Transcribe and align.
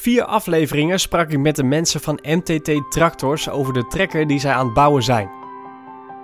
Vier 0.00 0.24
afleveringen 0.24 1.00
sprak 1.00 1.30
ik 1.30 1.38
met 1.38 1.56
de 1.56 1.64
mensen 1.64 2.00
van 2.00 2.18
MTT 2.22 2.90
Tractors 2.90 3.50
over 3.50 3.72
de 3.72 3.86
trekker 3.86 4.26
die 4.26 4.38
zij 4.38 4.52
aan 4.52 4.64
het 4.64 4.74
bouwen 4.74 5.02
zijn. 5.02 5.30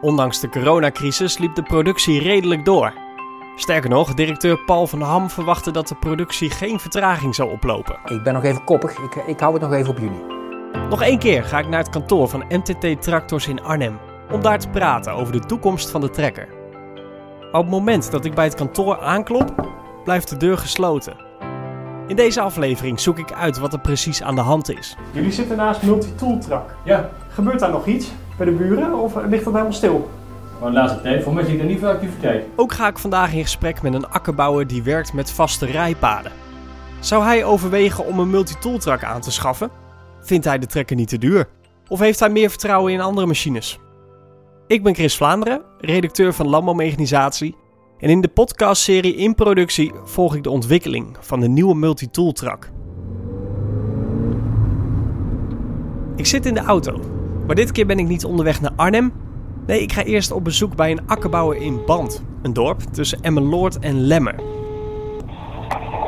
Ondanks 0.00 0.40
de 0.40 0.48
coronacrisis 0.48 1.38
liep 1.38 1.54
de 1.54 1.62
productie 1.62 2.20
redelijk 2.20 2.64
door. 2.64 2.92
Sterker 3.56 3.90
nog, 3.90 4.14
directeur 4.14 4.64
Paul 4.64 4.86
van 4.86 5.00
Ham 5.00 5.30
verwachtte 5.30 5.70
dat 5.70 5.88
de 5.88 5.94
productie 5.94 6.50
geen 6.50 6.80
vertraging 6.80 7.34
zou 7.34 7.50
oplopen. 7.50 7.98
Ik 8.04 8.22
ben 8.22 8.34
nog 8.34 8.44
even 8.44 8.64
koppig, 8.64 8.98
ik, 8.98 9.14
ik 9.26 9.40
hou 9.40 9.52
het 9.52 9.62
nog 9.62 9.72
even 9.72 9.90
op 9.90 9.98
juni. 9.98 10.22
Nog 10.88 11.02
één 11.02 11.18
keer 11.18 11.44
ga 11.44 11.58
ik 11.58 11.68
naar 11.68 11.82
het 11.82 11.90
kantoor 11.90 12.28
van 12.28 12.44
MTT 12.48 13.02
Tractors 13.02 13.46
in 13.46 13.62
Arnhem 13.62 13.98
om 14.30 14.42
daar 14.42 14.58
te 14.58 14.68
praten 14.68 15.12
over 15.12 15.32
de 15.32 15.46
toekomst 15.46 15.90
van 15.90 16.00
de 16.00 16.10
trekker. 16.10 16.48
Op 17.52 17.60
het 17.60 17.70
moment 17.70 18.10
dat 18.10 18.24
ik 18.24 18.34
bij 18.34 18.44
het 18.44 18.54
kantoor 18.54 18.98
aanklop, 18.98 19.68
blijft 20.04 20.28
de 20.28 20.36
deur 20.36 20.58
gesloten. 20.58 21.23
In 22.06 22.16
deze 22.16 22.40
aflevering 22.40 23.00
zoek 23.00 23.18
ik 23.18 23.32
uit 23.32 23.58
wat 23.58 23.72
er 23.72 23.78
precies 23.78 24.22
aan 24.22 24.34
de 24.34 24.40
hand 24.40 24.70
is. 24.78 24.96
Jullie 25.12 25.32
zitten 25.32 25.56
naast 25.56 25.82
Multitooltrak. 25.82 26.74
Ja, 26.84 27.10
Gebeurt 27.34 27.60
daar 27.60 27.70
nog 27.70 27.86
iets 27.86 28.12
bij 28.36 28.46
de 28.46 28.52
buren 28.52 28.94
of 28.94 29.14
ligt 29.14 29.44
dat 29.44 29.52
helemaal 29.52 29.72
stil? 29.72 30.10
maar 30.60 30.70
de 30.70 30.76
laatste 30.76 31.00
tijd, 31.00 31.22
voor 31.22 31.34
mij 31.34 31.44
zie 31.44 31.54
ik 31.54 31.60
er 31.60 31.66
niet 31.66 31.78
veel 31.78 31.88
activiteit. 31.88 32.44
Ook 32.56 32.72
ga 32.72 32.88
ik 32.88 32.98
vandaag 32.98 33.32
in 33.32 33.42
gesprek 33.42 33.82
met 33.82 33.94
een 33.94 34.08
akkerbouwer 34.08 34.66
die 34.66 34.82
werkt 34.82 35.12
met 35.12 35.30
vaste 35.30 35.66
rijpaden. 35.66 36.32
Zou 37.00 37.24
hij 37.24 37.44
overwegen 37.44 38.06
om 38.06 38.18
een 38.18 38.30
multitooltrak 38.30 39.04
aan 39.04 39.20
te 39.20 39.30
schaffen? 39.30 39.70
Vindt 40.20 40.44
hij 40.44 40.58
de 40.58 40.66
trekker 40.66 40.96
niet 40.96 41.08
te 41.08 41.18
duur? 41.18 41.48
Of 41.88 41.98
heeft 41.98 42.20
hij 42.20 42.28
meer 42.28 42.50
vertrouwen 42.50 42.92
in 42.92 43.00
andere 43.00 43.26
machines? 43.26 43.78
Ik 44.66 44.82
ben 44.82 44.94
Chris 44.94 45.16
Vlaanderen, 45.16 45.62
redacteur 45.78 46.32
van 46.32 46.48
Landbouwmechanisatie. 46.48 47.56
En 48.04 48.10
in 48.10 48.20
de 48.20 48.28
podcastserie 48.28 49.14
In 49.14 49.34
Productie 49.34 49.92
volg 50.04 50.34
ik 50.34 50.42
de 50.42 50.50
ontwikkeling 50.50 51.16
van 51.20 51.40
de 51.40 51.48
nieuwe 51.48 51.74
multitooltrak. 51.74 52.70
Ik 56.16 56.26
zit 56.26 56.46
in 56.46 56.54
de 56.54 56.60
auto, 56.60 57.00
maar 57.46 57.54
dit 57.54 57.72
keer 57.72 57.86
ben 57.86 57.98
ik 57.98 58.06
niet 58.06 58.24
onderweg 58.24 58.60
naar 58.60 58.72
Arnhem. 58.76 59.12
Nee, 59.66 59.82
ik 59.82 59.92
ga 59.92 60.02
eerst 60.02 60.30
op 60.30 60.44
bezoek 60.44 60.76
bij 60.76 60.90
een 60.90 61.06
akkerbouwer 61.06 61.56
in 61.56 61.84
Band, 61.86 62.22
een 62.42 62.52
dorp 62.52 62.80
tussen 62.80 63.18
Emmeloord 63.22 63.78
en 63.78 64.00
Lemmer. 64.00 64.34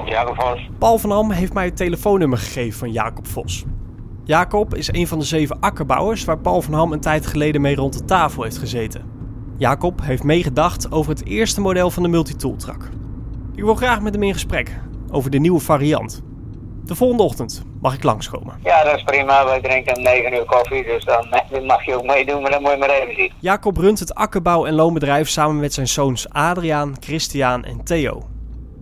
Jacob 0.05 0.35
Vos. 0.41 0.71
Paul 0.79 0.99
van 0.99 1.11
Ham 1.11 1.31
heeft 1.31 1.53
mij 1.53 1.65
het 1.65 1.77
telefoonnummer 1.77 2.39
gegeven 2.39 2.79
van 2.79 2.93
Jacob 2.93 3.27
Vos. 3.27 3.65
Jacob 4.25 4.75
is 4.75 4.93
een 4.93 5.07
van 5.07 5.19
de 5.19 5.25
zeven 5.25 5.61
akkerbouwers 5.61 6.25
waar 6.25 6.39
Paul 6.39 6.63
van 6.63 6.75
Ham 6.75 6.93
een 6.93 7.01
tijd 7.01 7.27
geleden 7.27 7.61
mee 7.61 7.75
rond 7.75 7.99
de 7.99 8.05
tafel 8.05 8.43
heeft 8.43 8.59
gezeten. 8.59 9.16
Jacob 9.59 10.01
heeft 10.03 10.23
meegedacht 10.23 10.93
over 10.93 11.11
het 11.13 11.27
eerste 11.27 11.61
model 11.61 11.91
van 11.91 12.03
de 12.03 12.09
multitooltrak. 12.09 12.89
Ik 13.55 13.65
wil 13.65 13.75
graag 13.75 14.01
met 14.01 14.15
hem 14.15 14.23
in 14.23 14.33
gesprek 14.33 14.71
over 15.11 15.31
de 15.31 15.39
nieuwe 15.39 15.61
variant. 15.61 16.23
De 16.85 16.95
volgende 16.95 17.23
ochtend 17.23 17.65
mag 17.81 17.95
ik 17.95 18.03
langskomen. 18.03 18.55
Ja, 18.65 18.85
dat 18.85 18.97
is 18.97 19.03
prima. 19.03 19.45
Wij 19.45 19.61
drinken 19.61 19.97
om 19.97 20.03
9 20.03 20.33
uur 20.35 20.45
koffie, 20.45 20.85
dus 20.85 21.05
dan 21.11 21.27
mag 21.67 21.85
je 21.85 21.95
ook 21.95 22.05
meedoen, 22.05 22.43
maar 22.43 22.51
dan 22.51 22.63
moet 22.63 22.71
je 22.71 22.77
maar 22.77 22.91
even 22.91 23.15
zien. 23.15 23.33
Jacob 23.41 23.77
runt 23.77 23.99
het 23.99 24.15
akkerbouw- 24.15 24.67
en 24.67 24.75
loonbedrijf 24.75 25.29
samen 25.29 25.61
met 25.61 25.75
zijn 25.75 25.89
zoons 25.89 26.29
Adriaan, 26.29 26.95
Christian 27.01 27.65
en 27.65 27.85
Theo. 27.85 28.23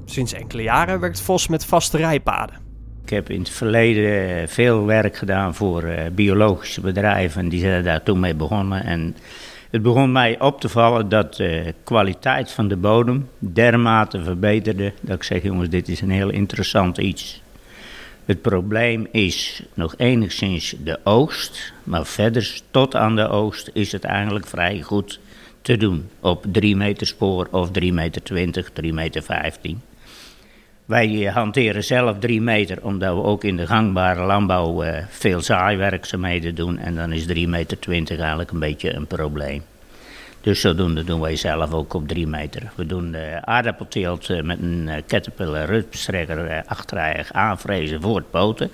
Sinds 0.04 0.32
enkele 0.32 0.62
jaren 0.62 1.00
werkt 1.00 1.20
Vos 1.20 1.48
met 1.48 1.66
vaste 1.66 1.96
rijpaden. 1.96 2.56
Ik 3.02 3.10
heb 3.10 3.30
in 3.30 3.38
het 3.38 3.50
verleden 3.50 4.38
eh, 4.40 4.48
veel 4.48 4.84
werk 4.84 5.16
gedaan 5.16 5.54
voor 5.54 5.82
eh, 5.82 6.10
biologische 6.12 6.80
bedrijven. 6.80 7.48
Die 7.48 7.60
zijn 7.60 7.84
daar 7.84 8.02
toen 8.02 8.20
mee 8.20 8.34
begonnen. 8.34 8.84
En 8.84 9.16
het 9.74 9.82
begon 9.82 10.12
mij 10.12 10.40
op 10.40 10.60
te 10.60 10.68
vallen 10.68 11.08
dat 11.08 11.34
de 11.34 11.74
kwaliteit 11.84 12.52
van 12.52 12.68
de 12.68 12.76
bodem 12.76 13.28
dermate 13.38 14.22
verbeterde. 14.22 14.92
Dat 15.00 15.16
ik 15.16 15.22
zeg, 15.22 15.42
jongens, 15.42 15.68
dit 15.68 15.88
is 15.88 16.00
een 16.00 16.10
heel 16.10 16.30
interessant 16.30 16.98
iets. 16.98 17.42
Het 18.24 18.42
probleem 18.42 19.06
is 19.10 19.62
nog 19.74 19.94
enigszins 19.96 20.74
de 20.84 20.98
oogst. 21.04 21.72
Maar 21.84 22.06
verder, 22.06 22.60
tot 22.70 22.94
aan 22.94 23.16
de 23.16 23.28
oogst, 23.28 23.70
is 23.72 23.92
het 23.92 24.04
eigenlijk 24.04 24.46
vrij 24.46 24.82
goed 24.82 25.20
te 25.62 25.76
doen. 25.76 26.08
Op 26.20 26.44
3 26.52 26.76
meter 26.76 27.06
spoor 27.06 27.48
of 27.50 27.70
3 27.70 27.92
meter 27.92 28.22
20, 28.22 28.70
3 28.72 28.92
meter 28.92 29.22
15. 29.22 29.80
Wij 30.84 31.26
eh, 31.26 31.34
hanteren 31.34 31.84
zelf 31.84 32.18
drie 32.18 32.40
meter, 32.40 32.78
omdat 32.82 33.14
we 33.14 33.22
ook 33.22 33.44
in 33.44 33.56
de 33.56 33.66
gangbare 33.66 34.24
landbouw 34.24 34.82
eh, 34.82 35.04
veel 35.08 35.40
zaaiwerkzaamheden 35.40 36.54
doen. 36.54 36.78
En 36.78 36.94
dan 36.94 37.12
is 37.12 37.26
3 37.26 37.48
meter 37.48 37.78
20 37.78 38.18
eigenlijk 38.18 38.50
een 38.50 38.58
beetje 38.58 38.94
een 38.94 39.06
probleem. 39.06 39.62
Dus 40.40 40.60
zodoende 40.60 41.04
doen 41.04 41.20
wij 41.20 41.36
zelf 41.36 41.72
ook 41.72 41.94
op 41.94 42.08
3 42.08 42.26
meter. 42.26 42.72
We 42.74 42.86
doen 42.86 43.12
de 43.12 43.38
aardappelteelt 43.44 44.30
eh, 44.30 44.42
met 44.42 44.58
een 44.58 44.90
Caterpillar 45.06 45.64
rupstrekker 45.64 46.64
achterrijig 46.66 47.32
aanvrezen 47.32 48.02
voor 48.02 48.16
het 48.16 48.30
poten. 48.30 48.70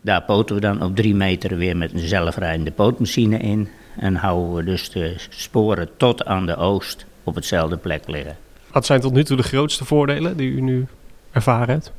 Daar 0.00 0.22
poten 0.22 0.54
we 0.54 0.60
dan 0.60 0.82
op 0.82 0.96
3 0.96 1.14
meter 1.14 1.56
weer 1.56 1.76
met 1.76 1.92
een 1.92 2.08
zelfrijdende 2.08 2.70
pootmachine 2.70 3.38
in. 3.38 3.68
En 3.98 4.14
houden 4.14 4.54
we 4.54 4.64
dus 4.64 4.90
de 4.90 5.14
sporen 5.28 5.88
tot 5.96 6.24
aan 6.24 6.46
de 6.46 6.56
oost 6.56 7.06
op 7.24 7.34
hetzelfde 7.34 7.76
plek 7.76 8.08
liggen. 8.08 8.43
Wat 8.74 8.86
zijn 8.86 9.00
tot 9.00 9.12
nu 9.12 9.24
toe 9.24 9.36
de 9.36 9.42
grootste 9.42 9.84
voordelen 9.84 10.36
die 10.36 10.50
u 10.50 10.60
nu 10.60 10.86
ervaren 11.32 11.68
hebt? 11.68 11.92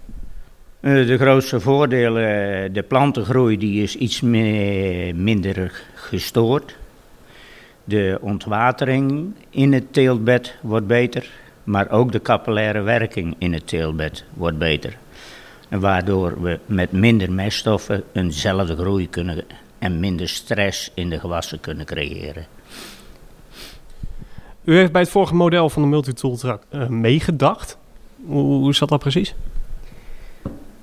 Eh, 0.79 1.07
De 1.07 1.17
grootste 1.17 1.59
voordelen, 1.59 2.23
eh, 2.23 2.73
de 2.73 2.83
plantengroei 2.83 3.57
die 3.57 3.83
is 3.83 3.95
iets 3.95 4.21
meer, 4.21 5.15
minder 5.15 5.83
gestoord. 5.93 6.77
De 7.83 8.17
ontwatering 8.21 9.33
in 9.49 9.73
het 9.73 9.93
teeltbed 9.93 10.55
wordt 10.61 10.87
beter, 10.87 11.29
maar 11.63 11.89
ook 11.89 12.11
de 12.11 12.21
capillaire 12.21 12.81
werking 12.81 13.35
in 13.37 13.53
het 13.53 13.67
teeltbed 13.67 14.23
wordt 14.33 14.57
beter. 14.57 14.97
Waardoor 15.69 16.41
we 16.41 16.59
met 16.65 16.91
minder 16.91 17.31
meststoffen 17.31 18.03
eenzelfde 18.13 18.75
groei 18.75 19.09
kunnen 19.09 19.43
en 19.79 19.99
minder 19.99 20.29
stress 20.29 20.91
in 20.93 21.09
de 21.09 21.19
gewassen 21.19 21.59
kunnen 21.59 21.85
creëren. 21.85 22.45
U 24.65 24.77
heeft 24.77 24.91
bij 24.91 25.01
het 25.01 25.09
vorige 25.09 25.35
model 25.35 25.69
van 25.69 25.81
de 25.81 25.87
multitooltrak 25.87 26.63
eh 26.69 26.87
meegedacht. 26.87 27.77
Hoe, 28.25 28.75
zat 28.75 28.89
dat 28.89 28.99
precies? 28.99 29.35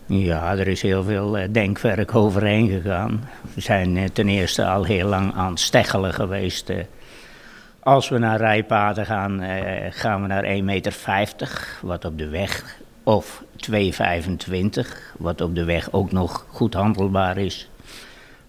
Ja, 0.07 0.57
er 0.57 0.69
is 0.69 0.83
heel 0.83 1.03
veel 1.05 1.39
eh, 1.39 1.49
denkwerk 1.53 2.15
overheen 2.15 2.69
gegaan. 2.69 3.29
We 3.55 3.61
zijn 3.61 3.97
eh, 3.97 4.05
ten 4.05 4.29
eerste 4.29 4.67
al 4.67 4.85
heel 4.85 5.09
lang 5.09 5.35
aan 5.35 5.51
het 5.51 5.61
steggelen 5.61 6.15
geweest. 6.15 6.73
Als 7.81 8.09
we 8.09 8.19
naar 8.19 8.39
rijpaden 8.39 9.07
gaan, 9.07 9.43
gaan 9.91 10.23
we 10.23 10.27
naar 10.27 10.45
1,50 10.45 10.63
meter, 10.63 11.79
wat 11.83 12.05
op 12.05 12.19
de 12.19 12.29
weg, 12.29 12.77
of 13.03 13.43
2,25, 13.71 13.75
wat 15.19 15.41
op 15.41 15.55
de 15.55 15.65
weg 15.65 15.93
ook 15.93 16.13
nog 16.13 16.47
goed 16.49 16.75
handelbaar 16.75 17.39
is. 17.39 17.71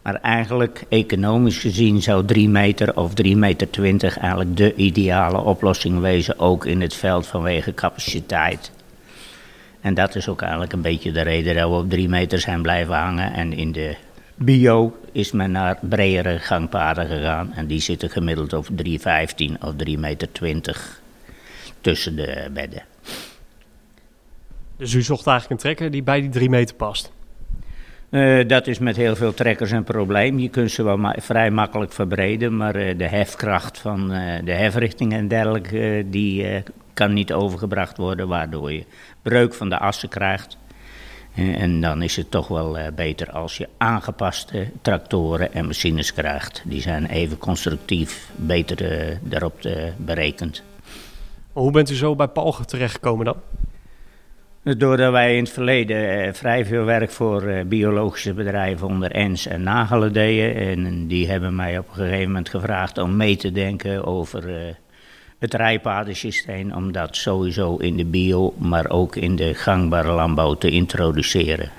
Maar 0.03 0.16
eigenlijk, 0.16 0.84
economisch 0.90 1.58
gezien, 1.58 2.02
zou 2.02 2.25
3 2.25 2.50
meter 2.50 2.96
of 2.96 3.12
3,20 3.24 3.36
meter 3.36 3.69
20 3.69 4.18
eigenlijk 4.18 4.58
de 4.58 4.75
ideale 4.75 5.38
oplossing 5.38 6.00
wezen, 6.00 6.40
ook 6.40 6.66
in 6.66 6.81
het 6.81 6.94
veld 6.94 7.28
vanwege 7.28 7.74
capaciteit. 7.74 8.72
En 9.81 9.94
dat 9.94 10.16
is 10.16 10.28
ook 10.28 10.41
eigenlijk 10.41 10.74
een 10.74 10.81
beetje 10.81 11.12
de 11.12 11.22
reden 11.22 11.56
dat 11.56 11.69
we 11.69 11.75
op 11.75 11.90
drie 11.90 12.09
meter 12.09 12.40
zijn 12.40 12.62
blijven 12.62 12.96
hangen. 12.96 13.34
En 13.34 13.53
in 13.53 13.72
de 13.72 13.96
bio 14.36 14.97
is 15.12 15.31
men 15.31 15.52
naar 15.52 15.78
bredere 15.81 16.40
gangpaden 16.40 17.08
gegaan. 17.08 17.53
En 17.53 17.68
die 17.68 17.80
zitten 17.80 18.09
gemiddeld 18.09 18.53
op 18.53 18.68
3,15 18.68 18.75
of 19.62 19.74
3,20 19.88 20.00
meter 20.00 20.30
tussen 21.81 22.16
de 22.16 22.50
bedden. 22.53 22.84
Dus 24.78 24.94
u 24.94 25.02
zocht 25.02 25.28
eigenlijk 25.28 25.62
een 25.62 25.68
trekker 25.68 25.91
die 25.91 26.03
bij 26.03 26.22
die 26.22 26.30
drie 26.30 26.50
meter 26.50 26.75
past. 26.75 27.12
Eh, 28.13 28.47
dat 28.47 28.68
is 28.68 28.79
met 28.79 28.96
heel 28.96 29.16
veel 29.16 29.34
trekkers 29.34 29.72
een 29.72 29.84
probleem. 29.84 30.40
Je 30.40 30.50
kunt 30.50 30.72
ze 30.72 30.84
wel 30.84 31.13
vrij 31.18 31.51
makkelijk 31.51 31.91
verbreden, 31.91 32.57
maar 32.57 32.75
eh, 32.75 32.97
de 32.97 33.07
hefkracht 33.07 33.78
van 33.78 34.12
eh, 34.12 34.46
de 34.46 34.51
hefrichting 34.51 35.13
en 35.13 35.28
dergelijke, 35.28 36.06
die 36.07 36.63
kan 36.94 37.13
niet 37.13 37.34
overgebracht 37.34 37.97
worden, 37.97 38.28
waardoor 38.28 38.72
je 38.72 38.85
breuk 39.22 39.53
van 39.53 39.69
de 39.69 39.78
assen 39.78 40.09
krijgt. 40.09 40.57
En 41.35 41.81
dan 41.81 42.02
is 42.02 42.16
het 42.16 42.31
toch 42.31 42.47
wel 42.47 42.78
beter 42.96 43.32
als 43.32 43.58
je 43.58 43.70
aangepaste 43.78 44.67
tractoren 44.82 45.53
en 45.53 45.66
machines 45.66 46.14
krijgt. 46.14 46.64
Die 46.66 46.82
zijn 46.82 47.05
even 47.05 47.38
constructief 47.38 48.29
beter 48.35 49.20
daarop 49.22 49.70
berekend. 49.97 50.64
Hoe 51.53 51.72
bent 51.72 51.90
u 51.90 51.96
zo 51.96 52.16
bij 52.16 52.28
Paul 52.28 52.52
terechtgekomen 52.66 53.26
dan? 53.26 53.38
Dus 54.64 54.78
Doordat 54.78 55.12
wij 55.12 55.36
in 55.36 55.44
het 55.44 55.54
verleden 55.54 56.26
eh, 56.26 56.34
vrij 56.34 56.66
veel 56.66 56.84
werk 56.84 57.12
voor 57.12 57.44
eh, 57.48 57.66
biologische 57.66 58.34
bedrijven 58.34 58.88
onder 58.88 59.12
Ens 59.12 59.48
en 59.48 59.64
Nagelen 59.64 60.14
deden. 60.14 60.56
En 60.56 61.08
die 61.08 61.30
hebben 61.30 61.56
mij 61.56 61.78
op 61.78 61.88
een 61.88 61.96
gegeven 61.96 62.28
moment 62.28 62.50
gevraagd 62.50 62.98
om 62.98 63.16
mee 63.16 63.36
te 63.36 63.52
denken 63.52 64.06
over 64.06 64.56
eh, 64.56 64.74
het 65.40 65.54
rijpadensysteem. 65.54 66.72
Om 66.72 66.92
dat 66.92 67.16
sowieso 67.16 67.76
in 67.76 67.98
de 67.98 68.06
bio, 68.06 68.54
maar 68.58 68.90
ook 68.90 69.16
in 69.16 69.36
de 69.36 69.54
gangbare 69.54 70.12
landbouw 70.12 70.54
te 70.54 70.70
introduceren. 70.70 71.70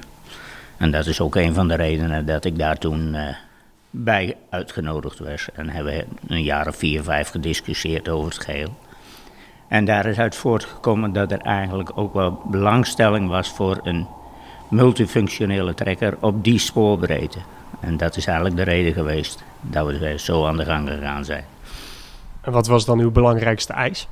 En 0.76 0.90
dat 0.90 1.06
is 1.06 1.20
ook 1.20 1.36
een 1.36 1.54
van 1.54 1.68
de 1.68 1.74
redenen 1.74 2.26
dat 2.26 2.44
ik 2.44 2.58
daar 2.58 2.78
toen 2.78 3.16
bij 3.90 4.36
uitgenodigd 4.50 5.18
was. 5.18 5.48
En 5.54 5.68
hebben 5.68 6.04
een 6.26 6.42
jaar 6.42 6.68
of 6.68 6.76
vier, 6.76 7.02
vijf 7.02 7.28
gediscussieerd 7.28 8.08
over 8.08 8.32
het 8.32 8.44
geheel. 8.44 8.76
En 9.68 9.84
daar 9.84 10.06
is 10.06 10.18
uit 10.18 10.36
voortgekomen 10.36 11.12
dat 11.12 11.32
er 11.32 11.40
eigenlijk 11.40 11.90
ook 11.94 12.14
wel 12.14 12.42
belangstelling 12.44 13.28
was 13.28 13.48
voor 13.48 13.80
een 13.82 14.06
multifunctionele 14.68 15.74
trekker 15.74 16.16
op 16.20 16.44
die 16.44 16.58
spoorbreedte. 16.58 17.38
En 17.80 17.96
dat 17.96 18.16
is 18.16 18.26
eigenlijk 18.26 18.56
de 18.56 18.62
reden 18.62 18.92
geweest 18.92 19.44
dat 19.60 19.86
we 19.86 20.06
eh, 20.06 20.18
zo 20.18 20.46
aan 20.46 20.56
de 20.56 20.64
gang 20.64 20.88
gegaan 20.88 21.24
zijn. 21.24 21.44
En 22.40 22.52
wat 22.52 22.66
was 22.66 22.84
dan 22.84 22.98
uw 22.98 23.10
belangrijkste 23.10 23.72
eis? 23.72 24.08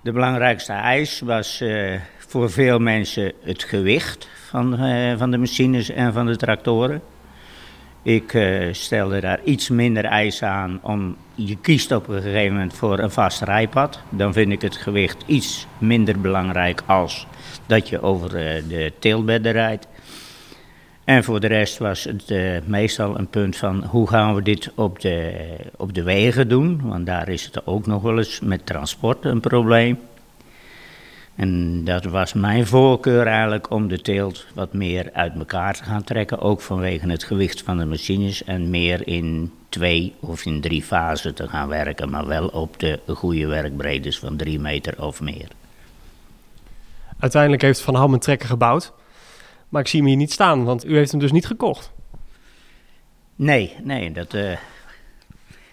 De 0.00 0.12
belangrijkste 0.12 0.72
eis 0.72 1.20
was 1.20 1.60
uh, 1.60 2.00
voor 2.18 2.50
veel 2.50 2.78
mensen 2.78 3.32
het 3.42 3.62
gewicht 3.62 4.28
van, 4.48 4.84
uh, 4.84 5.18
van 5.18 5.30
de 5.30 5.38
machines 5.38 5.90
en 5.90 6.12
van 6.12 6.26
de 6.26 6.36
tractoren. 6.36 7.02
Ik 8.04 8.32
uh, 8.32 8.68
stelde 8.72 9.20
daar 9.20 9.40
iets 9.44 9.68
minder 9.68 10.04
eisen 10.04 10.48
aan 10.48 10.78
om 10.82 11.16
je 11.34 11.56
kiest 11.56 11.92
op 11.92 12.08
een 12.08 12.22
gegeven 12.22 12.52
moment 12.52 12.74
voor 12.74 12.98
een 12.98 13.10
vast 13.10 13.42
rijpad. 13.42 14.00
Dan 14.08 14.32
vind 14.32 14.52
ik 14.52 14.62
het 14.62 14.76
gewicht 14.76 15.22
iets 15.26 15.66
minder 15.78 16.20
belangrijk 16.20 16.82
als 16.86 17.26
dat 17.66 17.88
je 17.88 18.02
over 18.02 18.30
de 18.68 18.92
teelbedden 18.98 19.52
rijdt. 19.52 19.86
En 21.04 21.24
voor 21.24 21.40
de 21.40 21.46
rest 21.46 21.78
was 21.78 22.04
het 22.04 22.30
uh, 22.30 22.58
meestal 22.64 23.18
een 23.18 23.28
punt 23.28 23.56
van 23.56 23.84
hoe 23.84 24.08
gaan 24.08 24.34
we 24.34 24.42
dit 24.42 24.70
op 24.74 25.00
de, 25.00 25.32
op 25.76 25.94
de 25.94 26.02
wegen 26.02 26.48
doen. 26.48 26.80
Want 26.82 27.06
daar 27.06 27.28
is 27.28 27.44
het 27.44 27.66
ook 27.66 27.86
nog 27.86 28.02
wel 28.02 28.18
eens 28.18 28.40
met 28.40 28.66
transport 28.66 29.24
een 29.24 29.40
probleem. 29.40 29.98
En 31.36 31.84
dat 31.84 32.04
was 32.04 32.32
mijn 32.32 32.66
voorkeur 32.66 33.26
eigenlijk 33.26 33.70
om 33.70 33.88
de 33.88 34.00
teelt 34.00 34.46
wat 34.54 34.72
meer 34.72 35.10
uit 35.12 35.34
elkaar 35.34 35.74
te 35.74 35.84
gaan 35.84 36.04
trekken. 36.04 36.40
Ook 36.40 36.60
vanwege 36.60 37.10
het 37.10 37.24
gewicht 37.24 37.62
van 37.62 37.78
de 37.78 37.84
machines. 37.84 38.44
En 38.44 38.70
meer 38.70 39.08
in 39.08 39.52
twee 39.68 40.14
of 40.20 40.44
in 40.44 40.60
drie 40.60 40.82
fasen 40.82 41.34
te 41.34 41.48
gaan 41.48 41.68
werken. 41.68 42.10
Maar 42.10 42.26
wel 42.26 42.48
op 42.48 42.78
de 42.78 43.00
goede 43.06 43.46
werkbreedtes 43.46 44.18
van 44.18 44.36
drie 44.36 44.58
meter 44.58 45.02
of 45.02 45.20
meer. 45.20 45.48
Uiteindelijk 47.18 47.62
heeft 47.62 47.80
Van 47.80 47.94
Ham 47.94 48.12
een 48.12 48.18
trekker 48.18 48.48
gebouwd. 48.48 48.92
Maar 49.68 49.80
ik 49.80 49.88
zie 49.88 50.00
hem 50.00 50.08
hier 50.08 50.16
niet 50.18 50.32
staan, 50.32 50.64
want 50.64 50.86
u 50.86 50.96
heeft 50.96 51.10
hem 51.10 51.20
dus 51.20 51.32
niet 51.32 51.46
gekocht. 51.46 51.92
Nee, 53.36 53.76
nee. 53.82 54.12
Dat, 54.12 54.34
uh, 54.34 54.56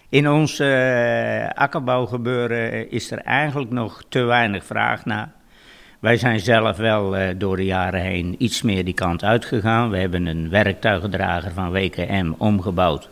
in 0.08 0.30
ons 0.30 0.60
uh, 0.60 1.48
akkerbouwgebeuren 1.48 2.90
is 2.90 3.10
er 3.10 3.18
eigenlijk 3.18 3.70
nog 3.70 4.02
te 4.08 4.20
weinig 4.22 4.64
vraag 4.64 5.04
naar. 5.04 5.32
Wij 6.02 6.16
zijn 6.16 6.40
zelf 6.40 6.76
wel 6.76 7.18
uh, 7.18 7.28
door 7.36 7.56
de 7.56 7.64
jaren 7.64 8.00
heen 8.00 8.34
iets 8.38 8.62
meer 8.62 8.84
die 8.84 8.94
kant 8.94 9.24
uitgegaan. 9.24 9.90
We 9.90 9.98
hebben 9.98 10.26
een 10.26 10.50
werktuigendrager 10.50 11.52
van 11.52 11.72
WKM 11.72 12.32
omgebouwd. 12.38 13.08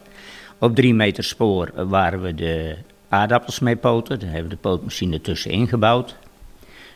Op 0.58 0.74
drie 0.74 0.94
meter 0.94 1.24
spoor 1.24 1.88
waar 1.88 2.20
we 2.20 2.34
de 2.34 2.76
aardappels 3.08 3.58
mee 3.58 3.76
poten. 3.76 4.18
Daar 4.18 4.28
hebben 4.28 4.48
we 4.48 4.54
de 4.54 4.60
pootmachine 4.60 5.20
tussenin 5.20 5.68
gebouwd. 5.68 6.16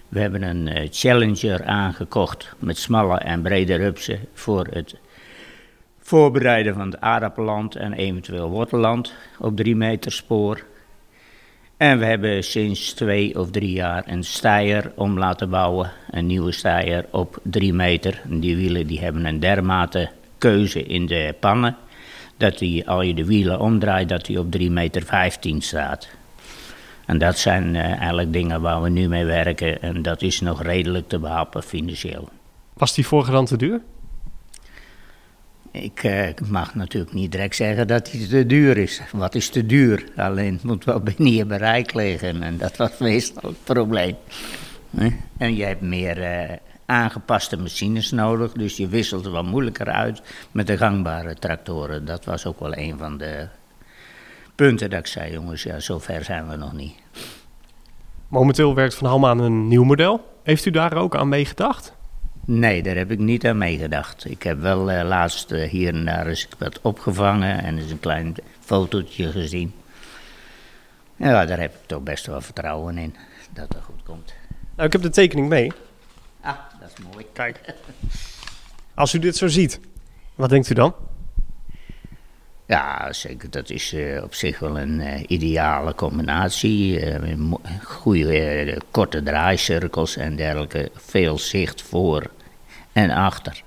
We 0.09 0.21
hebben 0.21 0.43
een 0.43 0.67
uh, 0.67 0.89
Challenger 0.91 1.65
aangekocht 1.65 2.55
met 2.59 2.79
smalle 2.79 3.19
en 3.19 3.43
brede 3.43 3.75
rupsen 3.75 4.21
voor 4.33 4.67
het 4.71 4.97
voorbereiden 5.99 6.75
van 6.75 6.87
het 6.87 7.01
aardappelland 7.01 7.77
en 7.77 7.93
eventueel 7.93 8.49
wortelland 8.49 9.15
op 9.39 9.57
drie 9.57 9.77
meter 9.77 10.13
spoor. 10.13 10.65
En 11.77 11.99
we 11.99 12.05
hebben 12.05 12.45
sinds 12.45 12.93
twee 12.93 13.39
of 13.39 13.51
drie 13.51 13.73
jaar 13.73 14.03
een 14.07 14.25
steier 14.25 14.93
om 14.95 15.19
laten 15.19 15.51
bouwen, 15.51 15.91
een 16.11 16.27
nieuwe 16.27 16.53
steier 16.53 17.07
op 17.11 17.39
drie 17.43 17.73
meter. 17.73 18.21
Die 18.25 18.57
wielen 18.57 18.87
die 18.87 19.01
hebben 19.01 19.25
een 19.25 19.41
dermate 19.41 20.11
keuze 20.39 20.83
in 20.83 21.07
de 21.07 21.35
pannen, 21.41 21.77
dat 22.37 22.59
die, 22.59 22.89
als 22.89 23.07
je 23.07 23.15
de 23.15 23.25
wielen 23.25 23.61
omdraait, 23.61 24.09
dat 24.09 24.25
die 24.25 24.39
op 24.39 24.51
3 24.51 24.71
meter 24.71 25.03
15 25.03 25.63
staat. 25.63 26.09
En 27.07 27.19
dat 27.19 27.39
zijn 27.39 27.75
uh, 27.75 27.83
eigenlijk 27.83 28.33
dingen 28.33 28.61
waar 28.61 28.83
we 28.83 28.89
nu 28.89 29.09
mee 29.09 29.25
werken 29.25 29.83
en 29.83 30.03
dat 30.03 30.23
is 30.23 30.41
nog 30.41 30.63
redelijk 30.63 31.09
te 31.09 31.19
behappen 31.19 31.63
financieel. 31.63 32.29
Was 32.73 32.95
die 32.95 33.07
vorige 33.07 33.45
te 33.45 33.57
duur? 33.57 33.81
Ik 35.75 36.03
uh, 36.03 36.29
mag 36.49 36.75
natuurlijk 36.75 37.13
niet 37.13 37.33
direct 37.33 37.57
zeggen 37.57 37.87
dat 37.87 38.07
die 38.07 38.27
te 38.27 38.47
duur 38.47 38.77
is. 38.77 39.01
Wat 39.13 39.35
is 39.35 39.49
te 39.49 39.67
duur? 39.67 40.05
Alleen 40.17 40.53
het 40.53 40.63
moet 40.63 40.85
wel 40.85 41.01
binnen 41.17 41.33
je 41.33 41.45
bereik 41.45 41.95
liggen 41.95 42.43
en 42.43 42.59
dat 42.59 42.77
was 42.77 42.99
meestal 42.99 43.49
het 43.49 43.65
probleem. 43.65 44.17
En 45.39 45.57
je 45.57 45.65
hebt 45.65 45.81
meer 45.81 46.19
uh, 46.19 46.57
aangepaste 46.87 47.57
machines 47.57 48.11
nodig, 48.11 48.53
dus 48.53 48.77
je 48.77 48.89
wisselt 48.89 49.27
wel 49.27 49.45
moeilijker 49.45 49.87
uit 49.87 50.23
met 50.51 50.67
de 50.67 50.77
gangbare 50.77 51.35
tractoren. 51.35 52.05
Dat 52.05 52.25
was 52.25 52.47
ook 52.47 52.61
wel 52.61 52.77
een 52.77 52.99
van 52.99 53.19
de 53.19 53.49
punten 54.55 54.91
dat 54.91 54.99
ik 54.99 55.07
zei, 55.07 55.33
jongens, 55.33 55.63
ja, 55.63 55.81
zover 55.81 56.25
zijn 56.25 56.49
we 56.49 56.57
nog 56.57 56.73
niet. 56.73 56.95
Momenteel 58.29 58.75
werkt 58.75 58.95
Van 58.95 59.09
Ham 59.09 59.27
aan 59.27 59.39
een 59.39 59.69
nieuw 59.69 59.85
model. 59.85 60.39
Heeft 60.43 60.67
u 60.67 60.71
daar 60.71 60.97
ook 60.97 61.17
aan 61.17 61.29
meegedacht? 61.29 61.94
Nee, 62.47 62.83
daar 62.83 62.97
heb 62.97 63.11
ik 63.11 63.19
niet 63.19 63.47
aan 63.47 63.59
meegedacht. 63.59 64.31
Ik 64.31 64.43
heb 64.43 64.61
wel 64.61 64.91
uh, 64.91 65.03
laatst 65.03 65.51
uh, 65.51 65.69
hier 65.69 65.95
en 65.95 66.05
daar 66.05 66.27
eens 66.27 66.49
wat 66.59 66.81
opgevangen 66.81 67.63
en 67.63 67.79
eens 67.79 67.91
een 67.91 68.01
klein 68.01 68.35
fotootje 68.61 69.31
gezien. 69.31 69.75
Ja, 71.17 71.47
daar 71.47 71.61
heb 71.61 71.75
ik 71.75 71.87
toch 71.87 72.03
best 72.03 72.27
wel 72.27 72.41
vertrouwen 72.41 72.99
in 72.99 73.15
dat 73.53 73.71
dat 73.71 73.83
goed 73.83 74.03
komt. 74.03 74.35
Nou, 74.75 74.87
ik 74.87 74.93
heb 74.93 75.03
de 75.03 75.11
tekening 75.11 75.49
mee. 75.49 75.73
Ah, 76.41 76.57
dat 76.81 76.93
is 76.97 77.05
mooi. 77.13 77.27
Kijk. 77.33 77.75
Als 78.95 79.15
u 79.15 79.19
dit 79.19 79.37
zo 79.37 79.49
ziet, 79.49 79.81
wat 80.35 80.51
denkt 80.51 80.71
u 80.71 80.75
dan? 80.75 80.95
Ja, 82.67 83.13
zeker. 83.13 83.51
Dat 83.51 83.71
is 83.71 83.93
uh, 83.93 84.23
op 84.23 84.35
zich 84.35 84.59
wel 84.59 84.79
een 84.79 85.01
uh, 85.01 85.23
ideale 85.27 85.95
combinatie. 85.95 87.01
Uh, 87.19 87.53
goede 87.83 88.81
korte 88.91 89.23
draaicirkels 89.23 90.17
en 90.17 90.37
dergelijke. 90.37 90.91
Veel 90.95 91.39
zicht 91.39 91.83
voor 91.83 92.31
en 92.93 93.11
achter. 93.11 93.63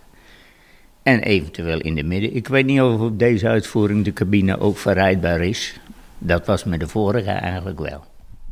En 1.04 1.20
eventueel 1.20 1.80
in 1.80 1.96
de 1.96 2.04
midden. 2.04 2.36
Ik 2.36 2.48
weet 2.48 2.66
niet 2.66 2.82
of 2.82 3.00
op 3.00 3.20
deze 3.20 3.48
uitvoering 3.48 4.04
de 4.04 4.14
cabine 4.14 4.60
ook 4.60 4.78
verrijdbaar 4.78 5.42
is. 5.42 5.80
Dat 6.18 6.46
was 6.46 6.64
met 6.64 6.80
de 6.80 6.88
vorige 6.88 7.32
eigenlijk 7.32 7.80
wel. 7.80 8.04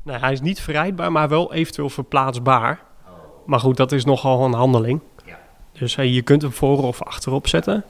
Nee, 0.04 0.18
hij 0.18 0.32
is 0.32 0.42
niet 0.42 0.60
verrijdbaar, 0.60 1.12
maar 1.12 1.30
wel 1.30 1.54
eventueel 1.54 1.90
verplaatsbaar. 1.90 2.80
Maar 3.46 3.60
goed, 3.60 3.78
dat 3.78 3.92
is 3.92 4.06
nogal 4.06 4.46
een 4.46 4.54
handeling. 4.54 5.00
Ja. 5.26 5.40
Dus 5.72 5.96
je 5.96 6.22
kunt 6.22 6.42
hem 6.42 6.52
voor 6.52 6.84
of 6.84 7.04
achterop 7.04 7.48
zetten. 7.48 7.84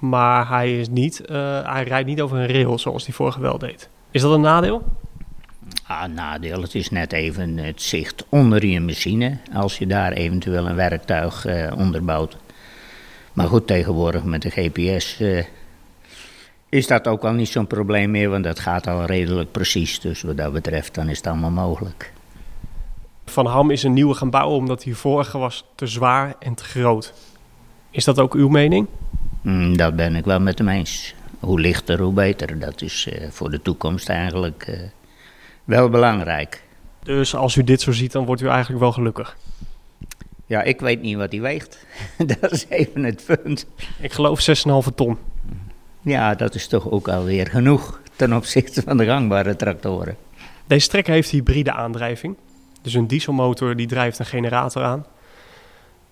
Maar 0.00 0.48
hij, 0.48 0.78
is 0.78 0.88
niet, 0.88 1.22
uh, 1.30 1.72
hij 1.72 1.84
rijdt 1.84 2.08
niet 2.08 2.20
over 2.20 2.38
een 2.38 2.52
rail 2.52 2.78
zoals 2.78 3.04
die 3.04 3.14
vorige 3.14 3.40
wel 3.40 3.58
deed. 3.58 3.88
Is 4.10 4.22
dat 4.22 4.32
een 4.32 4.40
nadeel? 4.40 4.82
Ah, 5.86 6.04
nadeel. 6.04 6.62
Het 6.62 6.74
is 6.74 6.90
net 6.90 7.12
even 7.12 7.56
het 7.56 7.82
zicht 7.82 8.24
onder 8.28 8.66
je 8.66 8.80
machine. 8.80 9.38
Als 9.52 9.78
je 9.78 9.86
daar 9.86 10.12
eventueel 10.12 10.68
een 10.68 10.76
werktuig 10.76 11.46
uh, 11.46 11.72
onderbouwt. 11.76 12.36
Maar 13.32 13.46
goed, 13.46 13.66
tegenwoordig 13.66 14.24
met 14.24 14.42
de 14.42 14.50
GPS 14.50 15.20
uh, 15.20 15.44
is 16.68 16.86
dat 16.86 17.08
ook 17.08 17.24
al 17.24 17.32
niet 17.32 17.48
zo'n 17.48 17.66
probleem 17.66 18.10
meer. 18.10 18.30
Want 18.30 18.44
dat 18.44 18.58
gaat 18.58 18.86
al 18.86 19.04
redelijk 19.04 19.52
precies. 19.52 20.00
Dus 20.00 20.22
wat 20.22 20.36
dat 20.36 20.52
betreft, 20.52 20.94
dan 20.94 21.08
is 21.08 21.16
het 21.16 21.26
allemaal 21.26 21.50
mogelijk. 21.50 22.12
Van 23.24 23.46
Ham 23.46 23.70
is 23.70 23.82
een 23.82 23.92
nieuwe 23.92 24.14
gaan 24.14 24.30
bouwen 24.30 24.56
omdat 24.56 24.82
die 24.82 24.96
vorige 24.96 25.38
was 25.38 25.64
te 25.74 25.86
zwaar 25.86 26.34
en 26.38 26.54
te 26.54 26.64
groot. 26.64 27.12
Is 27.90 28.04
dat 28.04 28.18
ook 28.18 28.34
uw 28.34 28.48
mening? 28.48 28.86
Mm, 29.42 29.76
dat 29.76 29.96
ben 29.96 30.16
ik 30.16 30.24
wel 30.24 30.40
met 30.40 30.58
hem 30.58 30.68
eens. 30.68 31.14
Hoe 31.40 31.60
lichter, 31.60 32.00
hoe 32.00 32.12
beter. 32.12 32.58
Dat 32.58 32.82
is 32.82 33.08
uh, 33.12 33.30
voor 33.30 33.50
de 33.50 33.62
toekomst 33.62 34.08
eigenlijk 34.08 34.66
uh, 34.68 34.80
wel 35.64 35.88
belangrijk. 35.88 36.62
Dus 37.02 37.34
als 37.34 37.56
u 37.56 37.64
dit 37.64 37.80
zo 37.80 37.92
ziet, 37.92 38.12
dan 38.12 38.24
wordt 38.24 38.42
u 38.42 38.48
eigenlijk 38.48 38.80
wel 38.80 38.92
gelukkig? 38.92 39.36
Ja, 40.46 40.62
ik 40.62 40.80
weet 40.80 41.02
niet 41.02 41.16
wat 41.16 41.32
hij 41.32 41.40
weegt. 41.40 41.86
dat 42.40 42.52
is 42.52 42.66
even 42.68 43.04
het 43.04 43.24
punt. 43.26 43.66
Ik 44.00 44.12
geloof 44.12 44.46
6,5 44.88 44.94
ton. 44.94 45.18
Ja, 46.00 46.34
dat 46.34 46.54
is 46.54 46.66
toch 46.66 46.90
ook 46.90 47.08
alweer 47.08 47.46
genoeg 47.46 48.00
ten 48.16 48.32
opzichte 48.32 48.82
van 48.82 48.96
de 48.96 49.04
gangbare 49.04 49.56
tractoren. 49.56 50.16
Deze 50.66 50.88
trekker 50.88 51.12
heeft 51.12 51.30
hybride 51.30 51.72
aandrijving. 51.72 52.36
Dus 52.82 52.94
een 52.94 53.06
dieselmotor 53.06 53.76
die 53.76 53.86
drijft 53.86 54.18
een 54.18 54.26
generator 54.26 54.82
aan 54.82 55.06